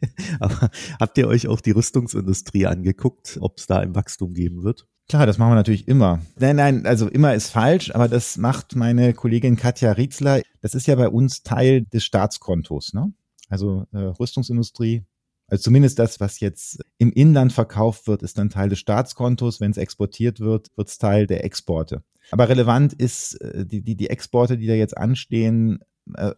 Aber 0.40 0.70
habt 0.98 1.18
ihr 1.18 1.28
euch 1.28 1.48
auch 1.48 1.60
die 1.60 1.72
Rüstungsindustrie 1.72 2.66
angeguckt, 2.66 3.38
ob 3.40 3.58
es 3.58 3.66
da 3.66 3.78
ein 3.78 3.94
Wachstum 3.94 4.34
geben 4.34 4.62
wird? 4.62 4.86
Klar, 5.08 5.26
das 5.26 5.38
machen 5.38 5.50
wir 5.50 5.56
natürlich 5.56 5.88
immer. 5.88 6.20
Nein, 6.38 6.56
nein, 6.56 6.86
also 6.86 7.08
immer 7.08 7.34
ist 7.34 7.50
falsch, 7.50 7.92
aber 7.92 8.08
das 8.08 8.36
macht 8.36 8.76
meine 8.76 9.12
Kollegin 9.12 9.56
Katja 9.56 9.92
Rietzler. 9.92 10.40
Das 10.60 10.74
ist 10.74 10.86
ja 10.86 10.94
bei 10.94 11.08
uns 11.08 11.42
Teil 11.42 11.82
des 11.82 12.04
Staatskontos, 12.04 12.92
ne? 12.92 13.12
Also 13.48 13.86
äh, 13.92 13.98
Rüstungsindustrie, 13.98 15.04
also 15.50 15.62
zumindest 15.62 15.98
das, 15.98 16.20
was 16.20 16.38
jetzt 16.38 16.78
im 16.98 17.12
Inland 17.12 17.52
verkauft 17.52 18.06
wird, 18.06 18.22
ist 18.22 18.38
dann 18.38 18.50
Teil 18.50 18.68
des 18.68 18.78
Staatskontos. 18.78 19.60
Wenn 19.60 19.72
es 19.72 19.78
exportiert 19.78 20.38
wird, 20.38 20.68
wird 20.76 20.88
es 20.88 20.98
Teil 20.98 21.26
der 21.26 21.44
Exporte. 21.44 22.04
Aber 22.30 22.48
relevant 22.48 22.92
ist 22.92 23.34
äh, 23.40 23.66
die, 23.66 23.82
die, 23.82 23.96
die 23.96 24.10
Exporte, 24.10 24.56
die 24.56 24.68
da 24.68 24.74
jetzt 24.74 24.96
anstehen, 24.96 25.80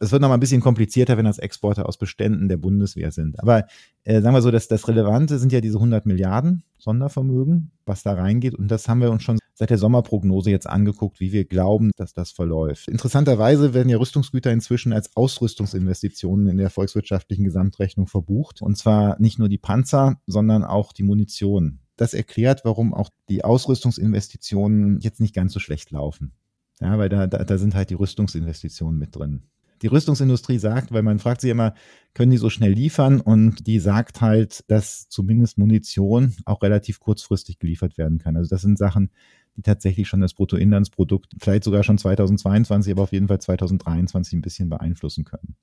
es 0.00 0.12
wird 0.12 0.22
noch 0.22 0.28
mal 0.28 0.34
ein 0.34 0.40
bisschen 0.40 0.60
komplizierter, 0.60 1.16
wenn 1.16 1.24
das 1.24 1.38
Exporte 1.38 1.86
aus 1.86 1.96
Beständen 1.96 2.48
der 2.48 2.56
Bundeswehr 2.56 3.12
sind. 3.12 3.40
Aber 3.40 3.66
äh, 4.04 4.20
sagen 4.20 4.34
wir 4.34 4.42
so, 4.42 4.50
dass 4.50 4.68
das 4.68 4.88
Relevante 4.88 5.38
sind 5.38 5.52
ja 5.52 5.60
diese 5.60 5.78
100 5.78 6.06
Milliarden 6.06 6.64
Sondervermögen, 6.78 7.70
was 7.86 8.02
da 8.02 8.14
reingeht. 8.14 8.54
Und 8.54 8.68
das 8.68 8.88
haben 8.88 9.00
wir 9.00 9.10
uns 9.10 9.22
schon 9.22 9.38
seit 9.54 9.70
der 9.70 9.78
Sommerprognose 9.78 10.50
jetzt 10.50 10.68
angeguckt, 10.68 11.20
wie 11.20 11.32
wir 11.32 11.44
glauben, 11.44 11.92
dass 11.96 12.12
das 12.12 12.32
verläuft. 12.32 12.88
Interessanterweise 12.88 13.74
werden 13.74 13.88
ja 13.88 13.98
Rüstungsgüter 13.98 14.50
inzwischen 14.50 14.92
als 14.92 15.14
Ausrüstungsinvestitionen 15.16 16.48
in 16.48 16.58
der 16.58 16.70
volkswirtschaftlichen 16.70 17.44
Gesamtrechnung 17.44 18.08
verbucht. 18.08 18.62
Und 18.62 18.76
zwar 18.76 19.20
nicht 19.20 19.38
nur 19.38 19.48
die 19.48 19.58
Panzer, 19.58 20.20
sondern 20.26 20.64
auch 20.64 20.92
die 20.92 21.04
Munition. 21.04 21.78
Das 21.96 22.14
erklärt, 22.14 22.64
warum 22.64 22.94
auch 22.94 23.10
die 23.28 23.44
Ausrüstungsinvestitionen 23.44 24.98
jetzt 25.00 25.20
nicht 25.20 25.34
ganz 25.34 25.52
so 25.52 25.60
schlecht 25.60 25.90
laufen. 25.90 26.32
Ja, 26.80 26.98
weil 26.98 27.08
da, 27.08 27.28
da, 27.28 27.44
da 27.44 27.58
sind 27.58 27.76
halt 27.76 27.90
die 27.90 27.94
Rüstungsinvestitionen 27.94 28.98
mit 28.98 29.14
drin 29.14 29.44
die 29.82 29.88
Rüstungsindustrie 29.88 30.58
sagt, 30.58 30.92
weil 30.92 31.02
man 31.02 31.18
fragt 31.18 31.40
sich 31.40 31.50
immer, 31.50 31.74
können 32.14 32.30
die 32.30 32.38
so 32.38 32.50
schnell 32.50 32.72
liefern? 32.72 33.20
Und 33.20 33.66
die 33.66 33.78
sagt 33.78 34.20
halt, 34.20 34.64
dass 34.70 35.08
zumindest 35.08 35.58
Munition 35.58 36.34
auch 36.44 36.62
relativ 36.62 37.00
kurzfristig 37.00 37.58
geliefert 37.58 37.98
werden 37.98 38.18
kann. 38.18 38.36
Also 38.36 38.48
das 38.48 38.62
sind 38.62 38.78
Sachen, 38.78 39.10
die 39.56 39.62
tatsächlich 39.62 40.08
schon 40.08 40.20
das 40.20 40.34
Bruttoinlandsprodukt, 40.34 41.34
vielleicht 41.40 41.64
sogar 41.64 41.82
schon 41.82 41.98
2022, 41.98 42.92
aber 42.92 43.02
auf 43.02 43.12
jeden 43.12 43.28
Fall 43.28 43.40
2023 43.40 44.34
ein 44.34 44.42
bisschen 44.42 44.68
beeinflussen 44.68 45.24
können. 45.24 45.56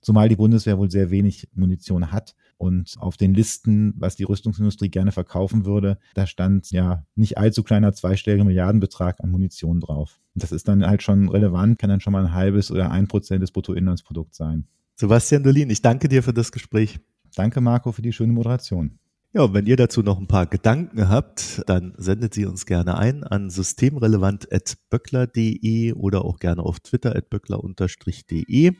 Zumal 0.00 0.28
die 0.28 0.36
Bundeswehr 0.36 0.78
wohl 0.78 0.90
sehr 0.90 1.10
wenig 1.10 1.48
Munition 1.54 2.10
hat 2.10 2.34
und 2.56 2.94
auf 2.98 3.16
den 3.16 3.34
Listen, 3.34 3.94
was 3.96 4.16
die 4.16 4.24
Rüstungsindustrie 4.24 4.88
gerne 4.88 5.12
verkaufen 5.12 5.64
würde, 5.64 5.98
da 6.14 6.26
stand 6.26 6.70
ja 6.70 7.04
nicht 7.14 7.38
allzu 7.38 7.62
kleiner 7.62 7.92
zweistelliger 7.92 8.44
Milliardenbetrag 8.44 9.20
an 9.22 9.30
Munition 9.30 9.80
drauf. 9.80 10.20
Und 10.34 10.42
das 10.42 10.52
ist 10.52 10.68
dann 10.68 10.86
halt 10.86 11.02
schon 11.02 11.28
relevant, 11.28 11.78
kann 11.78 11.90
dann 11.90 12.00
schon 12.00 12.12
mal 12.12 12.24
ein 12.24 12.34
halbes 12.34 12.70
oder 12.70 12.90
ein 12.90 13.08
Prozent 13.08 13.42
des 13.42 13.50
Bruttoinlandsprodukts 13.52 14.36
sein. 14.36 14.66
Sebastian 14.96 15.42
Dolin, 15.42 15.70
ich 15.70 15.82
danke 15.82 16.08
dir 16.08 16.22
für 16.22 16.34
das 16.34 16.52
Gespräch. 16.52 17.00
Danke, 17.34 17.60
Marco, 17.60 17.92
für 17.92 18.02
die 18.02 18.12
schöne 18.12 18.32
Moderation. 18.32 18.99
Ja, 19.32 19.42
und 19.42 19.54
wenn 19.54 19.66
ihr 19.66 19.76
dazu 19.76 20.02
noch 20.02 20.18
ein 20.18 20.26
paar 20.26 20.46
Gedanken 20.46 21.08
habt, 21.08 21.62
dann 21.68 21.94
sendet 21.96 22.34
sie 22.34 22.46
uns 22.46 22.66
gerne 22.66 22.98
ein 22.98 23.22
an 23.22 23.48
systemrelevant.böckler.de 23.48 25.92
oder 25.92 26.24
auch 26.24 26.40
gerne 26.40 26.64
auf 26.64 26.80
Twitter 26.80 27.14
at 27.14 27.30
böckler-de. 27.30 28.72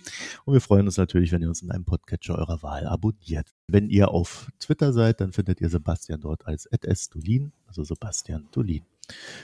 Und 0.45 0.53
wir 0.53 0.61
freuen 0.61 0.87
uns 0.87 0.97
natürlich, 0.97 1.31
wenn 1.31 1.43
ihr 1.43 1.49
uns 1.49 1.63
in 1.63 1.71
einem 1.71 1.85
Podcatcher 1.85 2.37
eurer 2.37 2.65
Wahl 2.65 2.89
abonniert. 2.89 3.55
Wenn 3.69 3.91
ihr 3.91 4.11
auf 4.11 4.49
Twitter 4.59 4.93
seid, 4.93 5.21
dann 5.21 5.33
findet 5.33 5.61
ihr 5.61 5.69
Sebastian 5.69 6.21
dort 6.21 6.45
als 6.49 6.69
@sdolin, 6.73 7.53
also 7.69 7.85
Sebastian 7.85 8.49
Dolin. 8.51 8.83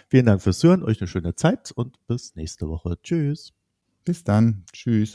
Vielen 0.08 0.26
Dank 0.26 0.42
fürs 0.42 0.60
Hören, 0.64 0.82
euch 0.82 1.00
eine 1.00 1.06
schöne 1.06 1.36
Zeit 1.36 1.70
und 1.70 2.04
bis 2.08 2.34
nächste 2.34 2.68
Woche. 2.68 2.98
Tschüss. 3.00 3.52
Bis 4.04 4.24
dann. 4.24 4.64
Tschüss. 4.72 5.14